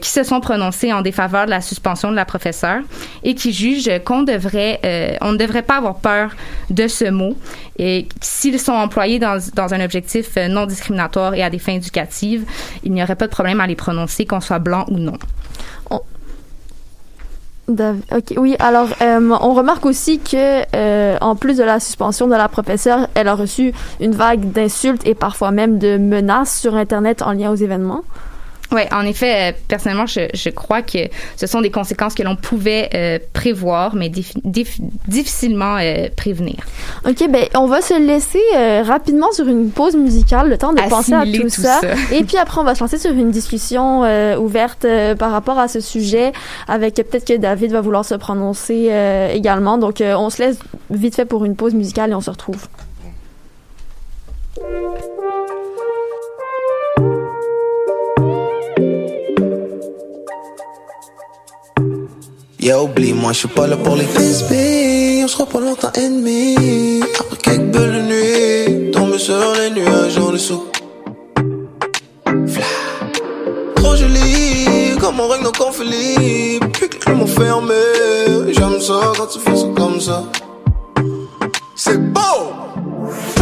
[0.00, 2.80] qui se sont prononcés en défaveur de la suspension de la professeure
[3.24, 4.80] et qui jugent qu'on devrait,
[5.20, 6.30] on ne devrait pas avoir peur
[6.70, 7.36] de ce mot
[7.78, 12.44] et s'ils sont employés dans, dans un objectif non discriminatoire et à des fins éducatives,
[12.84, 15.18] il n'y aurait pas de problème à les prononcer, qu'on soit blanc ou non.
[18.36, 18.56] Oui.
[18.58, 23.08] Alors, euh, on remarque aussi que, euh, en plus de la suspension de la professeure,
[23.14, 27.50] elle a reçu une vague d'insultes et parfois même de menaces sur Internet en lien
[27.50, 28.02] aux événements.
[28.72, 30.98] Oui, en effet, euh, personnellement, je, je, crois que
[31.36, 36.56] ce sont des conséquences que l'on pouvait euh, prévoir, mais difficilement euh, prévenir.
[37.06, 38.40] OK, ben on va se laisser
[38.82, 41.80] rapidement sur une pause musicale, le temps de penser à tout, ça.
[42.12, 44.02] Et puis après, on va se lancer sur une discussion
[44.38, 44.86] ouverte
[45.18, 46.32] par rapport à ce sujet,
[46.68, 48.90] avec peut-être que David va vouloir se prononcer
[49.32, 49.78] également.
[49.78, 50.58] Donc, on se laisse
[50.90, 52.66] vite fait pour une pause musicale et on se retrouve.
[62.62, 65.24] Yeah, oublie, moi je suis pas là pour les frisbees.
[65.24, 67.02] On sera pas longtemps ennemis.
[67.18, 70.62] Après quelques belles nuits, tomber sur les nuages en dessous.
[72.46, 72.64] Fla.
[73.74, 76.60] Trop joli, comme on règne nos conflits.
[76.72, 77.74] Puis que les m'ont fermé.
[78.52, 80.22] J'aime ça quand tu fais ça comme ça.
[81.74, 83.41] C'est beau!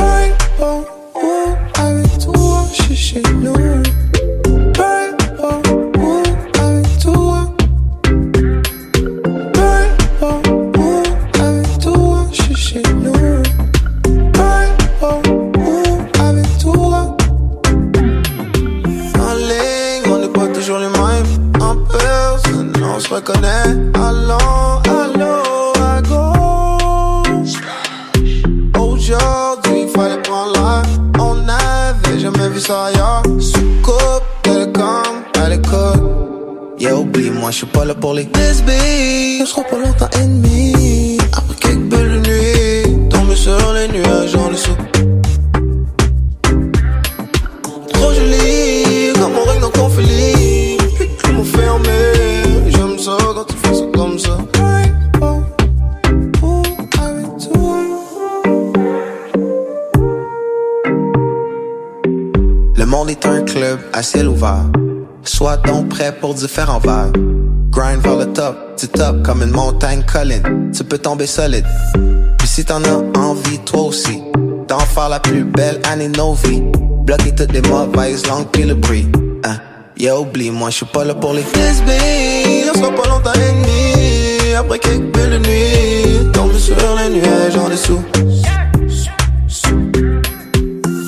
[70.91, 71.65] Peux tomber solide.
[72.37, 74.21] Puis si t'en as envie, toi aussi,
[74.67, 76.63] d'en faire la plus belle année de nos vies.
[77.05, 79.07] Bloquer toutes les mauvaises langues puis le bruit.
[79.45, 79.59] Hein.
[79.97, 82.71] Yeah, oublie, moi je suis pas là pour les frisbees.
[82.75, 84.55] On sera pas longtemps ennemis.
[84.59, 88.03] Après quelques belles nuits, tombe sur les nuages en dessous.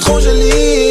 [0.00, 0.81] Trop joli,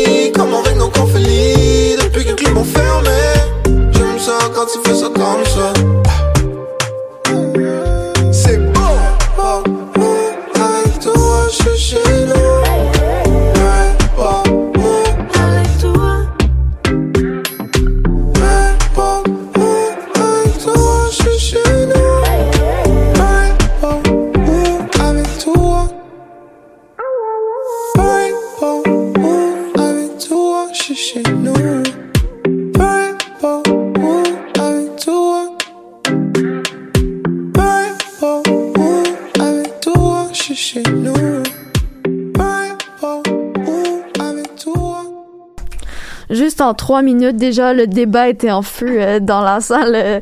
[46.71, 47.35] en trois minutes.
[47.35, 50.19] Déjà, le débat était en feu euh, dans la salle euh,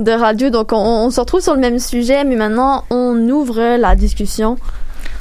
[0.00, 0.50] de radio.
[0.50, 4.56] Donc, on, se retrouve sur le même sujet, mais maintenant, on ouvre la discussion.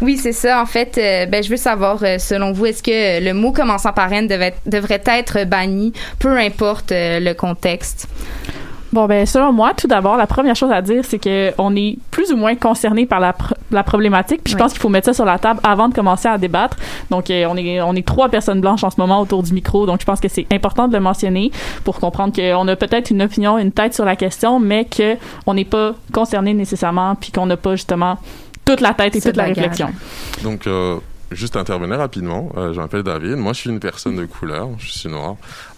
[0.02, 0.60] Oui, c'est ça.
[0.60, 4.12] En fait, euh, ben, je veux savoir, selon vous, est-ce que le mot commençant par
[4.12, 8.08] N devait, devrait être banni, peu importe le contexte?
[8.94, 11.98] Bon, ben, selon moi, tout d'abord, la première chose à dire, c'est que on est
[12.12, 14.42] plus ou moins concerné par la, pr- la problématique.
[14.44, 14.62] Puis je Oui.
[14.62, 16.76] pense qu'il faut mettre ça sur la table avant de commencer à débattre.
[17.10, 19.86] Donc, euh, on est on est trois personnes blanches en ce moment autour du micro.
[19.86, 21.52] Donc, je pense que c'est important de le mentionner
[21.86, 25.16] pour comprendre qu'on a peut-être une opinion, une tête sur la question, mais que
[25.48, 28.18] on n'est pas concerné nécessairement, puis qu'on n'a pas justement
[28.66, 29.88] toute la tête et toute la réflexion.
[30.44, 30.98] Donc, euh,
[31.32, 32.50] juste intervenir rapidement.
[32.58, 33.36] Euh, je m'appelle David.
[33.38, 34.70] Moi, je suis une personne de couleur.
[34.78, 35.36] Je suis noir.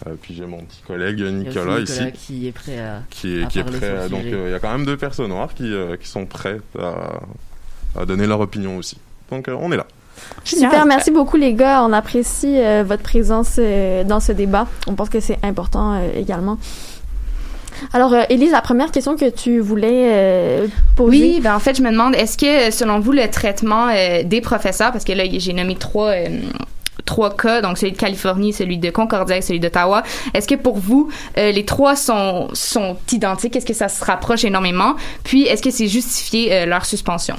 [0.07, 2.11] Euh, puis j'ai mon petit collègue Il y a aussi Nicolas, ici.
[2.13, 3.89] Qui est prêt à, qui est, à qui est parler prêt.
[3.97, 6.25] à- Donc, euh, il y a quand même deux personnes noires qui, euh, qui sont
[6.25, 8.97] prêtes à, à donner leur opinion aussi.
[9.31, 9.85] Donc, euh, on est là.
[10.43, 11.83] Super, merci beaucoup les gars.
[11.83, 14.67] On apprécie euh, votre présence euh, dans ce débat.
[14.87, 16.57] On pense que c'est important euh, également.
[17.93, 21.17] Alors, euh, Élise, la première question que tu voulais euh, poser?
[21.17, 24.41] Oui, ben en fait, je me demande, est-ce que, selon vous, le traitement euh, des
[24.41, 26.09] professeurs, parce que là, j'ai nommé trois...
[26.09, 26.27] euh,
[27.05, 30.03] trois cas, donc celui de Californie, celui de Concordia et celui d'Ottawa.
[30.33, 33.57] Est-ce que pour vous, euh, les trois sont, sont identiques?
[33.57, 34.95] Est-ce que ça se rapproche énormément?
[35.23, 37.35] Puis, est-ce que c'est justifié euh, leur suspension?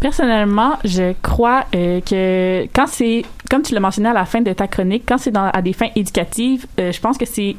[0.00, 4.52] Personnellement, je crois euh, que quand c'est, comme tu l'as mentionné à la fin de
[4.52, 7.54] ta chronique, quand c'est à des fins éducatives, euh, je pense que c'est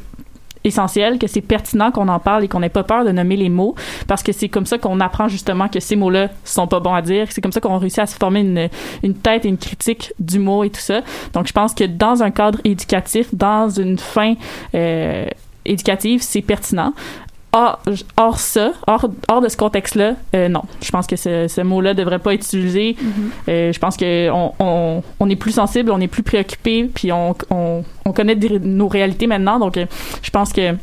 [0.65, 3.49] essentiel, que c'est pertinent qu'on en parle et qu'on n'ait pas peur de nommer les
[3.49, 3.75] mots,
[4.07, 7.01] parce que c'est comme ça qu'on apprend justement que ces mots-là sont pas bons à
[7.01, 7.27] dire.
[7.29, 8.69] C'est comme ça qu'on réussit à se former une,
[9.03, 11.01] une tête et une critique du mot et tout ça.
[11.33, 14.33] Donc, je pense que dans un cadre éducatif, dans une fin
[14.73, 15.25] euh,
[15.65, 16.93] éducative, c'est pertinent.
[17.57, 17.79] Hors,
[18.17, 20.63] hors ça, hors, hors de ce contexte-là, euh, non.
[20.83, 22.97] Je pense que ce, ce mot-là devrait pas être utilisé.
[23.47, 27.33] Euh, je pense que on, on, est plus sensible, on est plus préoccupé, puis on,
[27.49, 29.57] on, on connaît des- nos réalités maintenant.
[29.57, 29.85] Donc, euh,
[30.21, 30.73] je pense que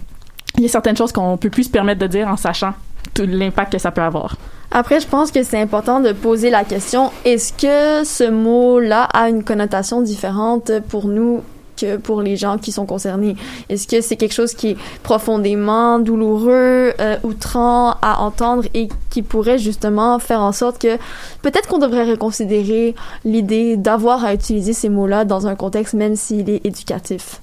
[0.57, 2.73] il y a certaines choses qu'on peut plus se permettre de dire en sachant
[3.14, 4.37] tout l'impact que ça peut avoir.
[4.70, 9.29] Après, je pense que c'est important de poser la question est-ce que ce mot-là a
[9.29, 11.43] une connotation différente pour nous
[11.77, 13.37] que pour les gens qui sont concernés
[13.68, 19.23] Est-ce que c'est quelque chose qui est profondément douloureux, euh, outrant à entendre et qui
[19.23, 20.97] pourrait justement faire en sorte que
[21.43, 22.95] peut-être qu'on devrait reconsidérer
[23.25, 27.41] l'idée d'avoir à utiliser ces mots-là dans un contexte même s'il est éducatif?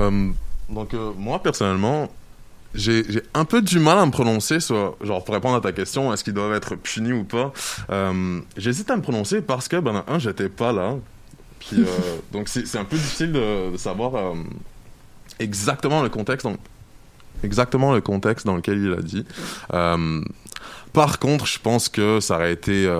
[0.00, 0.28] Euh,
[0.68, 2.08] donc, euh, moi, personnellement,
[2.74, 6.12] j'ai un peu du mal à me prononcer sur, genre, pour répondre à ta question,
[6.12, 7.52] est-ce qu'ils doivent être punis ou pas
[8.56, 10.96] J'hésite à me prononcer parce que, ben, un, j'étais pas là.
[11.72, 11.84] Euh,
[12.32, 14.34] donc, c'est un peu difficile de, savoir euh,
[15.38, 16.46] exactement le contexte.
[16.46, 16.56] dans-
[17.42, 19.24] exactement le contexte dans lequel il a dit.
[19.74, 20.22] Euh,
[20.92, 22.90] par contre, je pense que ça aurait été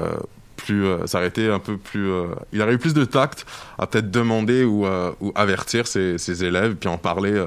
[0.56, 2.10] plus, euh, été un peu plus,
[2.52, 3.46] il aurait eu plus de tact
[3.78, 4.86] à peut-être demander ou,
[5.20, 7.42] ou avertir ses, ses élèves puis en parler.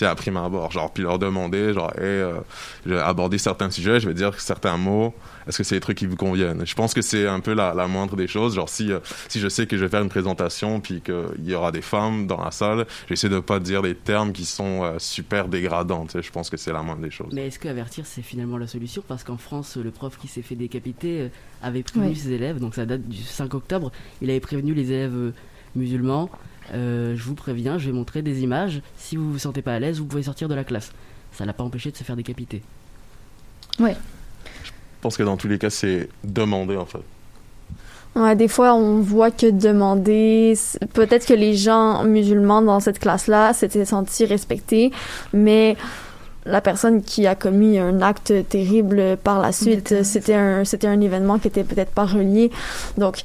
[0.00, 2.32] Tu sais, à prime abord, genre, puis leur demander, genre, hey, euh,
[2.86, 5.12] je vais aborder certains sujets, je vais dire certains mots,
[5.46, 6.64] est-ce que c'est des trucs qui vous conviennent?
[6.64, 9.40] Je pense que c'est un peu la, la moindre des choses, genre, si, euh, si
[9.40, 12.42] je sais que je vais faire une présentation, puis qu'il y aura des femmes dans
[12.42, 16.22] la salle, j'essaie de pas dire des termes qui sont euh, super dégradants, tu sais,
[16.22, 17.28] je pense que c'est la moindre des choses.
[17.34, 19.02] Mais est-ce qu'avertir, c'est finalement la solution?
[19.06, 21.28] Parce qu'en France, le prof qui s'est fait décapiter
[21.62, 22.16] avait prévenu Oui.
[22.16, 23.92] ses élèves, donc ça date du 5 octobre,
[24.22, 25.32] il avait prévenu les élèves
[25.76, 26.30] musulmans,
[26.72, 29.78] euh, je vous préviens, je vais montrer des images, si vous vous sentez pas à
[29.78, 30.92] l'aise, vous pouvez sortir de la classe.
[31.32, 32.62] Ça l'a pas empêché de se faire décapiter.
[33.78, 33.96] Ouais.
[34.64, 37.00] Je pense que dans tous les cas, c'est demander, en fait.
[38.16, 40.54] Ouais, des fois, on voit que demander,
[40.94, 44.90] peut-être que les gens musulmans dans cette classe-là s'étaient sentis respectés,
[45.32, 45.76] mais
[46.44, 51.00] la personne qui a commis un acte terrible par la suite, c'était un, c'était un
[51.00, 52.50] événement qui était peut-être pas relié.
[52.98, 53.22] Donc,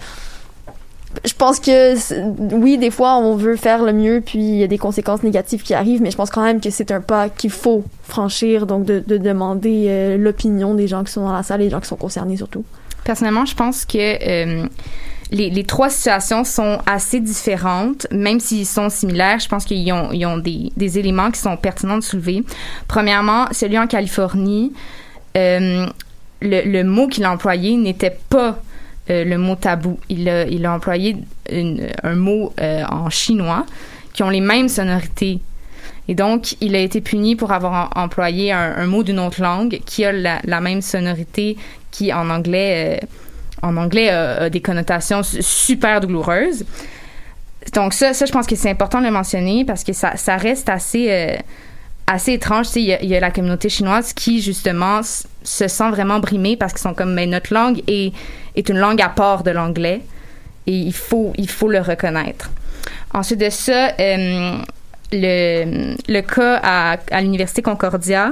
[1.23, 4.67] je pense que oui, des fois, on veut faire le mieux, puis il y a
[4.67, 7.51] des conséquences négatives qui arrivent, mais je pense quand même que c'est un pas qu'il
[7.51, 11.61] faut franchir, donc de, de demander euh, l'opinion des gens qui sont dans la salle
[11.61, 12.63] et des gens qui sont concernés surtout.
[13.03, 14.67] Personnellement, je pense que euh,
[15.31, 19.39] les, trois situations sont assez différentes, même s'ils sont similaires.
[19.39, 22.43] Je pense qu'ils ont, des, éléments qui sont pertinents de soulever.
[22.87, 24.73] Premièrement, celui en Californie,
[25.37, 25.85] euh,
[26.41, 28.59] le, le mot qu'il a employé n'était pas
[29.07, 29.99] le mot tabou.
[30.09, 31.17] Il a, il a employé
[31.51, 33.65] un mot euh, en chinois
[34.13, 35.39] qui ont les mêmes sonorités.
[36.07, 39.79] Et donc, il a été puni pour avoir em- employé un, mot d'une autre langue
[39.85, 41.57] qui a la, même sonorité
[41.91, 43.05] qui, en anglais, euh,
[43.61, 46.63] en anglais a, des connotations su- super douloureuses.
[47.73, 50.37] Donc ça, ça, je pense que c'est important de le mentionner parce que ça, ça
[50.37, 51.35] reste assez, euh,
[52.07, 52.67] assez étrange.
[52.75, 56.93] Il y, a, la communauté chinoise qui, justement, se sent vraiment brimée parce qu'ils sont
[56.93, 58.13] comme, mais notre langue est,
[58.55, 60.01] est une langue à part de l'anglais
[60.67, 62.49] et il faut, il faut le reconnaître.
[63.13, 64.57] Ensuite de ça, euh,
[65.11, 68.31] le, le cas à, à l'Université Concordia,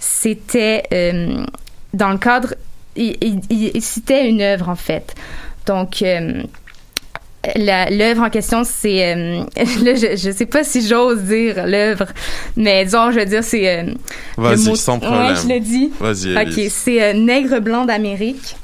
[0.00, 1.44] c'était euh,
[1.94, 2.54] dans le cadre...
[2.96, 5.14] Il citait une œuvre, en fait.
[5.66, 6.02] Donc...
[6.02, 6.42] Euh,
[7.56, 12.06] l'œuvre en question, c'est euh, là, je, je sais pas si j'ose dire l'œuvre,
[12.56, 13.94] mais disons, je veux dire, c'est euh,
[14.36, 15.34] Vas-y, sans problème.
[15.34, 15.90] Ouais, je le dis.
[16.00, 16.36] Vas-y.
[16.36, 18.56] Ok, c'est euh, Nègre blanc d'Amérique.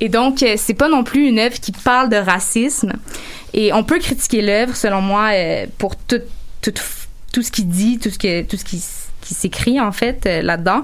[0.00, 2.92] Et donc, euh, c'est pas non plus une œuvre qui parle de racisme.
[3.52, 5.30] Et on peut critiquer l'œuvre, selon moi,
[5.76, 6.20] pour tout,
[6.62, 6.72] tout,
[7.32, 8.82] tout ce qu'il dit, tout ce que tout ce qui,
[9.20, 10.82] qui s'écrit en fait euh, là-dedans.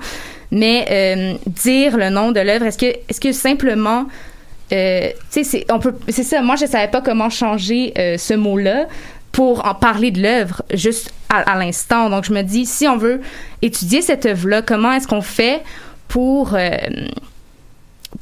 [0.50, 4.06] Mais euh, dire le nom de l'œuvre, est-ce que est-ce que simplement
[4.72, 6.42] euh, c'est ça.
[6.42, 8.86] Moi, je savais pas comment changer euh, ce mot-là
[9.32, 12.08] pour en parler de l'œuvre juste à, l'instant.
[12.10, 13.20] Donc, je me dis, si on veut
[13.62, 15.62] étudier cette œuvre-là, comment est-ce qu'on fait
[16.08, 16.70] pour euh,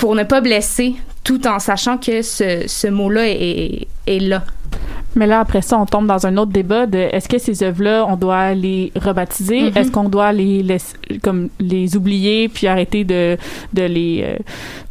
[0.02, 4.42] ne pas blesser, tout en sachant que ce, ce mot-là est, est là?
[5.16, 8.04] Mais là, après ça, on tombe dans un autre débat de est-ce que ces œuvres-là,
[8.08, 9.62] on doit les rebaptiser?
[9.70, 9.76] Mhm.
[9.76, 10.64] Est-ce qu'on doit les
[11.22, 13.36] comme les oublier puis arrêter de,
[13.72, 14.36] de les, euh,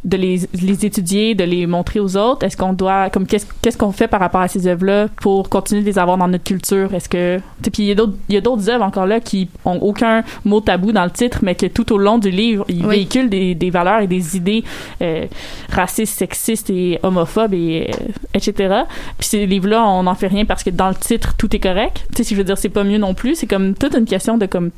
[0.04, 2.46] de les, les étudier, de les montrer aux autres?
[2.46, 5.86] Est-ce qu'on doit, comme, qu'est-ce, qu'on fait par rapport à ces œuvres-là pour continuer de
[5.86, 6.94] les avoir dans notre culture?
[6.94, 9.50] Est-ce que, puis il y a d'autres, il y a d'autres œuvres encore là qui
[9.66, 12.86] ont aucun mot tabou dans le titre, mais que tout au long du livre, ils
[12.86, 12.96] Oui.
[12.96, 14.64] véhiculent des, des valeurs et des idées
[15.02, 15.26] euh,
[15.70, 18.74] racistes, sexistes et homophobes et euh, etc.
[19.18, 22.06] Puis ces livres-là, on n'en fait rien parce que dans le titre, tout est correct.
[22.10, 23.34] Tu sais, si je veux dire, c'est pas mieux non plus.
[23.34, 24.70] C'est comme toute une question de comme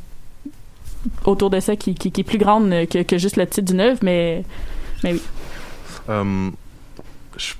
[1.24, 3.80] autour de ça qui, qui, qui est plus grande que, que juste le titre d'une
[3.80, 4.44] œuvre, mais
[5.04, 5.22] mais oui.
[7.36, 7.54] Je-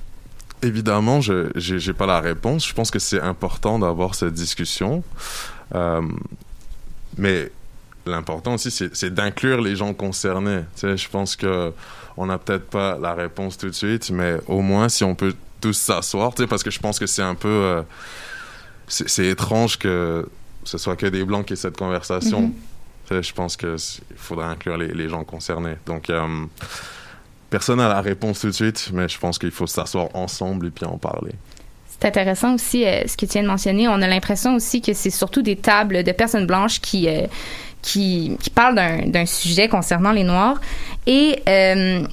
[0.63, 2.67] évidemment, je j'ai pas la réponse.
[2.67, 5.03] Je pense que c'est important d'avoir cette discussion,
[5.75, 6.01] Euh,
[7.17, 7.51] mais
[8.05, 10.61] l'important aussi, c'est d'inclure les gens concernés.
[10.75, 11.73] Tu sais, je pense que
[12.15, 15.35] on n'a peut-être pas la réponse tout de suite, mais au moins si on peut
[15.61, 17.81] tous s'asseoir, tu sais, parce que je pense que c'est un peu, euh,
[18.87, 20.27] c'est étrange que
[20.63, 22.41] ce soit que des blancs qui aient cette conversation.
[23.09, 23.21] Mhm.
[23.23, 25.75] Je pense que c'est- il faudrait inclure les, les gens concernés.
[25.85, 26.45] Donc euh,
[27.49, 30.69] Personne n'a la réponse tout de suite, mais je pense qu'il faut s'asseoir ensemble et
[30.69, 31.31] puis en parler.
[31.87, 33.87] C'est intéressant aussi euh, ce que tu viens de mentionner.
[33.87, 37.25] On a l'impression aussi que c'est surtout des tables de personnes blanches qui euh,
[37.81, 40.59] qui, qui parlent d'un d'un sujet concernant les Noirs.
[41.05, 42.03] Et euh,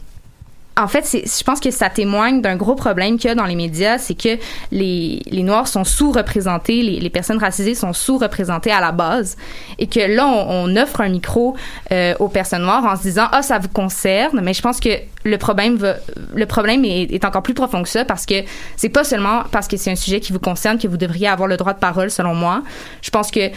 [0.76, 3.54] en fait, je pense que ça témoigne d'un gros problème qu'il y a dans les
[3.54, 4.38] médias, c'est que
[4.72, 9.36] les, Noirs sont sous-représentés, les, personnes racisées sont sous-représentées à la base,
[9.78, 11.54] et que là, on, offre un micro
[11.92, 14.88] euh, aux personnes noires en se disant ah ça vous concerne, mais je pense que
[15.24, 15.78] le problème
[16.84, 18.42] est, encore plus profond que ça parce que
[18.76, 21.48] c'est pas seulement parce que c'est un sujet qui vous concerne que vous devriez avoir
[21.48, 22.62] le droit de parole selon moi.
[23.02, 23.50] Je pense que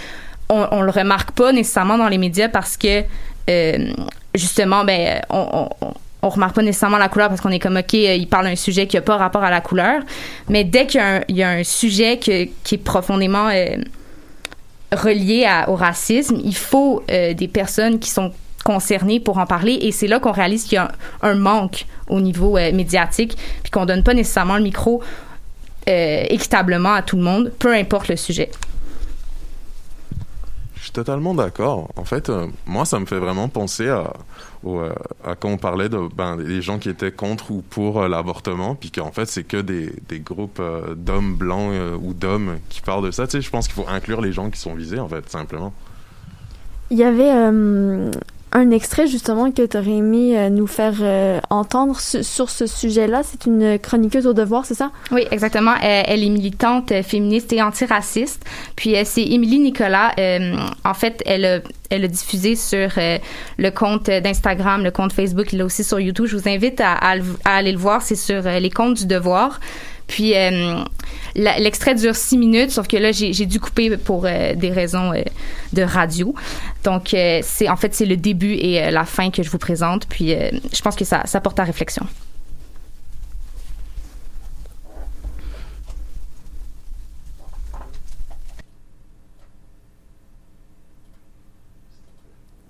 [0.49, 3.03] on, le remarque pas nécessairement dans les médias parce que
[3.49, 3.93] euh,
[4.35, 5.69] justement ben on,
[6.21, 8.55] on remarque pas nécessairement la couleur parce qu'on est comme ok euh, il parle d'un
[8.55, 10.01] sujet qui a pas rapport à la couleur.
[10.49, 13.77] Mais dès qu'il y a un, sujet qui est profondément euh,
[14.91, 18.31] relié au racisme il faut euh, des personnes qui sont
[18.63, 19.77] concernées pour en parler.
[19.81, 20.91] Et c'est là qu'on réalise qu'il y a
[21.21, 25.01] un, manque au niveau médiatique puis qu'on donne pas nécessairement le micro
[25.85, 28.49] équitablement à tout le monde peu importe le sujet.
[30.75, 31.89] Je suis totalement d'accord.
[31.95, 32.29] En fait,
[32.65, 34.11] moi, ça me fait vraiment penser à,
[34.65, 34.93] euh,
[35.23, 38.75] à quand on parlait de ben, des gens qui étaient contre ou pour euh, l'avortement,
[38.75, 43.11] puis qu'en fait, c'est que des, groupes euh, d'hommes blancs ou d'hommes qui parlent de
[43.11, 43.27] ça.
[43.27, 45.73] Tu sais, je pense qu'il faut inclure les gens qui sont visés, en fait, simplement.
[46.89, 47.51] Il y avait
[48.53, 53.21] un extrait justement que tu aurais aimé nous faire euh, entendre su- sur ce sujet-là.
[53.23, 54.91] C'est une chroniqueuse au devoir, c'est ça?
[55.11, 55.73] Oui, exactement.
[55.73, 58.43] Euh, elle est militante euh, féministe et antiraciste.
[58.75, 60.13] Puis c'est Émilie Nicolas.
[60.85, 62.89] En fait, elle a, elle diffusé sur
[63.57, 66.25] le compte d'Instagram, le compte Facebook, il est aussi sur YouTube.
[66.27, 68.01] Je vous invite à, à le- à aller le voir.
[68.01, 69.59] C'est sur les comptes du devoir.
[70.07, 70.85] Puis la-
[71.37, 75.21] l'extrait dure six minutes, sauf que là j'ai dû couper pour euh, des raisons euh,
[75.73, 76.33] de radio.
[76.83, 80.07] Donc euh, c'est en fait c'est le début et la fin que je vous présente.
[80.07, 82.05] Puis je pense que ça, ça porte à réflexion.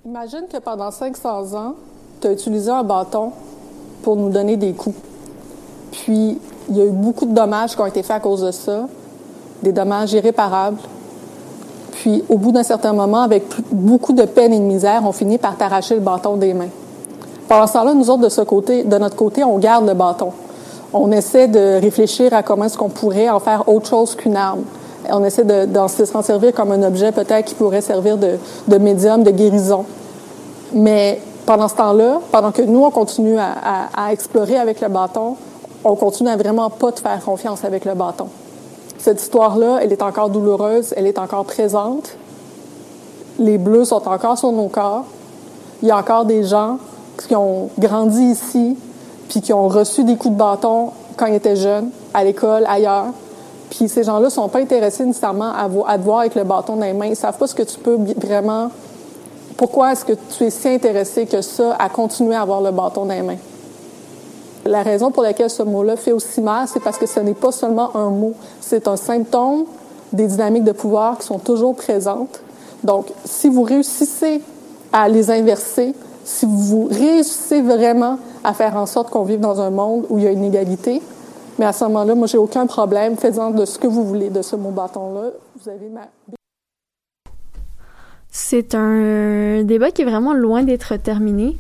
[0.05, 1.75] Imagine que pendant 500 ans,
[2.21, 3.33] tu as utilisé un bâton
[4.03, 4.97] pour nous donner des coups.
[5.91, 6.39] Puis,
[6.69, 8.87] il y a eu beaucoup de dommages qui ont été faits à cause de ça,
[9.63, 10.77] des dommages irréparables.
[11.93, 15.37] Puis, au bout d'un certain moment, avec beaucoup de peine et de misère, on finit
[15.37, 16.69] par t'arracher le bâton des mains.
[17.47, 20.31] Pendant ce temps-là, nous autres, de, ce côté, de notre côté, on garde le bâton.
[20.93, 24.63] On essaie de réfléchir à comment est-ce qu'on pourrait en faire autre chose qu'une arme.
[25.09, 25.67] On essaie de,
[26.05, 29.85] s'en servir comme un objet peut-être qui pourrait servir de, médium, de guérison.
[30.73, 35.37] Mais pendant ce temps-là, pendant que nous, on continue à explorer avec le bâton,
[35.83, 38.27] on continue à vraiment pas te faire confiance avec le bâton.
[38.97, 42.17] Cette histoire-là, elle est encore douloureuse, elle est encore présente.
[43.39, 45.05] Les bleus sont encore sur nos corps.
[45.81, 46.77] Il y a encore des gens
[47.27, 48.77] qui ont grandi ici,
[49.29, 53.07] puis qui ont reçu des coups de bâton quand ils étaient jeunes, à l'école, ailleurs.
[53.69, 55.67] Puis ces gens-là sont pas intéressés nécessairement à,
[55.97, 57.07] te voir avec le bâton dans les mains.
[57.07, 58.69] Ils savent pas ce que tu peux vraiment.
[59.57, 63.05] Pourquoi est-ce que tu es si intéressé que ça à continuer à avoir le bâton
[63.05, 63.37] dans les mains?
[64.67, 67.53] La raison pour laquelle ce mot-là fait aussi mal, c'est parce que ce n'est pas
[67.53, 69.63] seulement un mot, c'est un symptôme
[70.11, 72.41] des dynamiques de pouvoir qui sont toujours présentes.
[72.83, 74.41] Donc, si vous réussissez
[74.91, 75.93] à les inverser,
[76.25, 80.25] si vous réussissez vraiment à faire en sorte qu'on vive dans un monde où il
[80.25, 81.01] y a une égalité,
[81.57, 83.15] mais à ce moment-là, moi, j'ai aucun problème.
[83.15, 85.31] Faites-en de ce que vous voulez de ce mot bâton-là.
[85.61, 86.01] Vous avez ma.
[88.29, 91.57] C'est un débat qui est vraiment loin d'être terminé.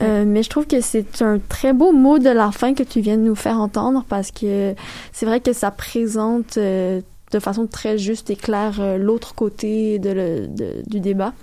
[0.00, 3.00] Euh, mais je trouve que c'est un très beau mot de la fin que tu
[3.00, 4.74] viens de nous faire entendre parce que
[5.12, 9.98] c'est vrai que ça présente euh, de façon très juste et claire euh, l'autre côté
[9.98, 11.34] de le, de, du débat.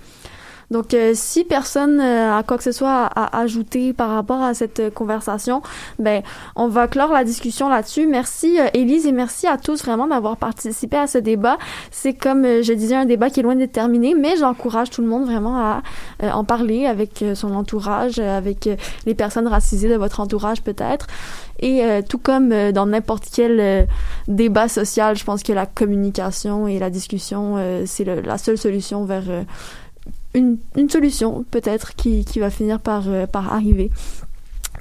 [0.70, 4.54] Donc, euh, si personne euh, a quoi que ce soit à, ajouter par rapport à
[4.54, 5.62] cette euh, conversation,
[5.98, 6.22] ben,
[6.54, 8.06] on va clore la discussion là-dessus.
[8.06, 11.58] Merci, Élise, et merci à tous vraiment d'avoir participé à ce débat.
[11.90, 15.08] C'est comme je disais, un débat qui est loin d'être terminé, mais j'encourage tout le
[15.08, 15.82] monde vraiment à
[16.22, 18.68] en parler avec son entourage, avec
[19.06, 21.06] les personnes racisées de votre entourage peut-être.
[21.60, 23.86] Et tout comme dans n'importe quel
[24.28, 27.56] débat social, je pense que la communication et la discussion,
[27.86, 29.24] c'est la seule solution vers
[30.34, 30.58] une,
[30.88, 33.90] solution peut-être qui, qui va finir par, euh, par arriver.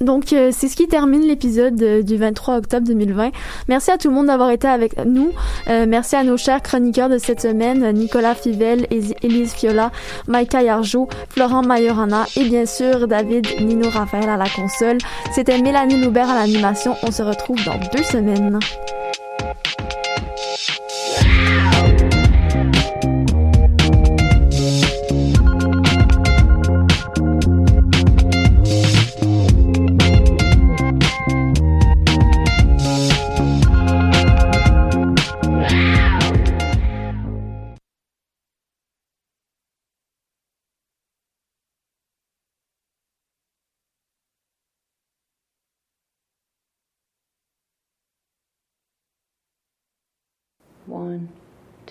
[0.02, 3.32] Donc, euh, c'est ce qui termine l'épisode euh, du 23 octobre 2020.
[3.68, 5.32] Merci à tout le monde d'avoir été avec nous.
[5.68, 9.92] merci à nos chers chroniqueurs de cette semaine, Nicolas Fivel, Élise Fiola,
[10.28, 15.00] Maïka Yarjo, Florent Majorana et bien sûr David Nino Raphaël à la console.
[15.34, 16.96] C'était Mélanie Loubert à l'animation.
[17.04, 18.60] On se retrouve dans deux semaines.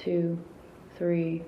[0.08, 0.38] Two,
[0.96, 1.42] three,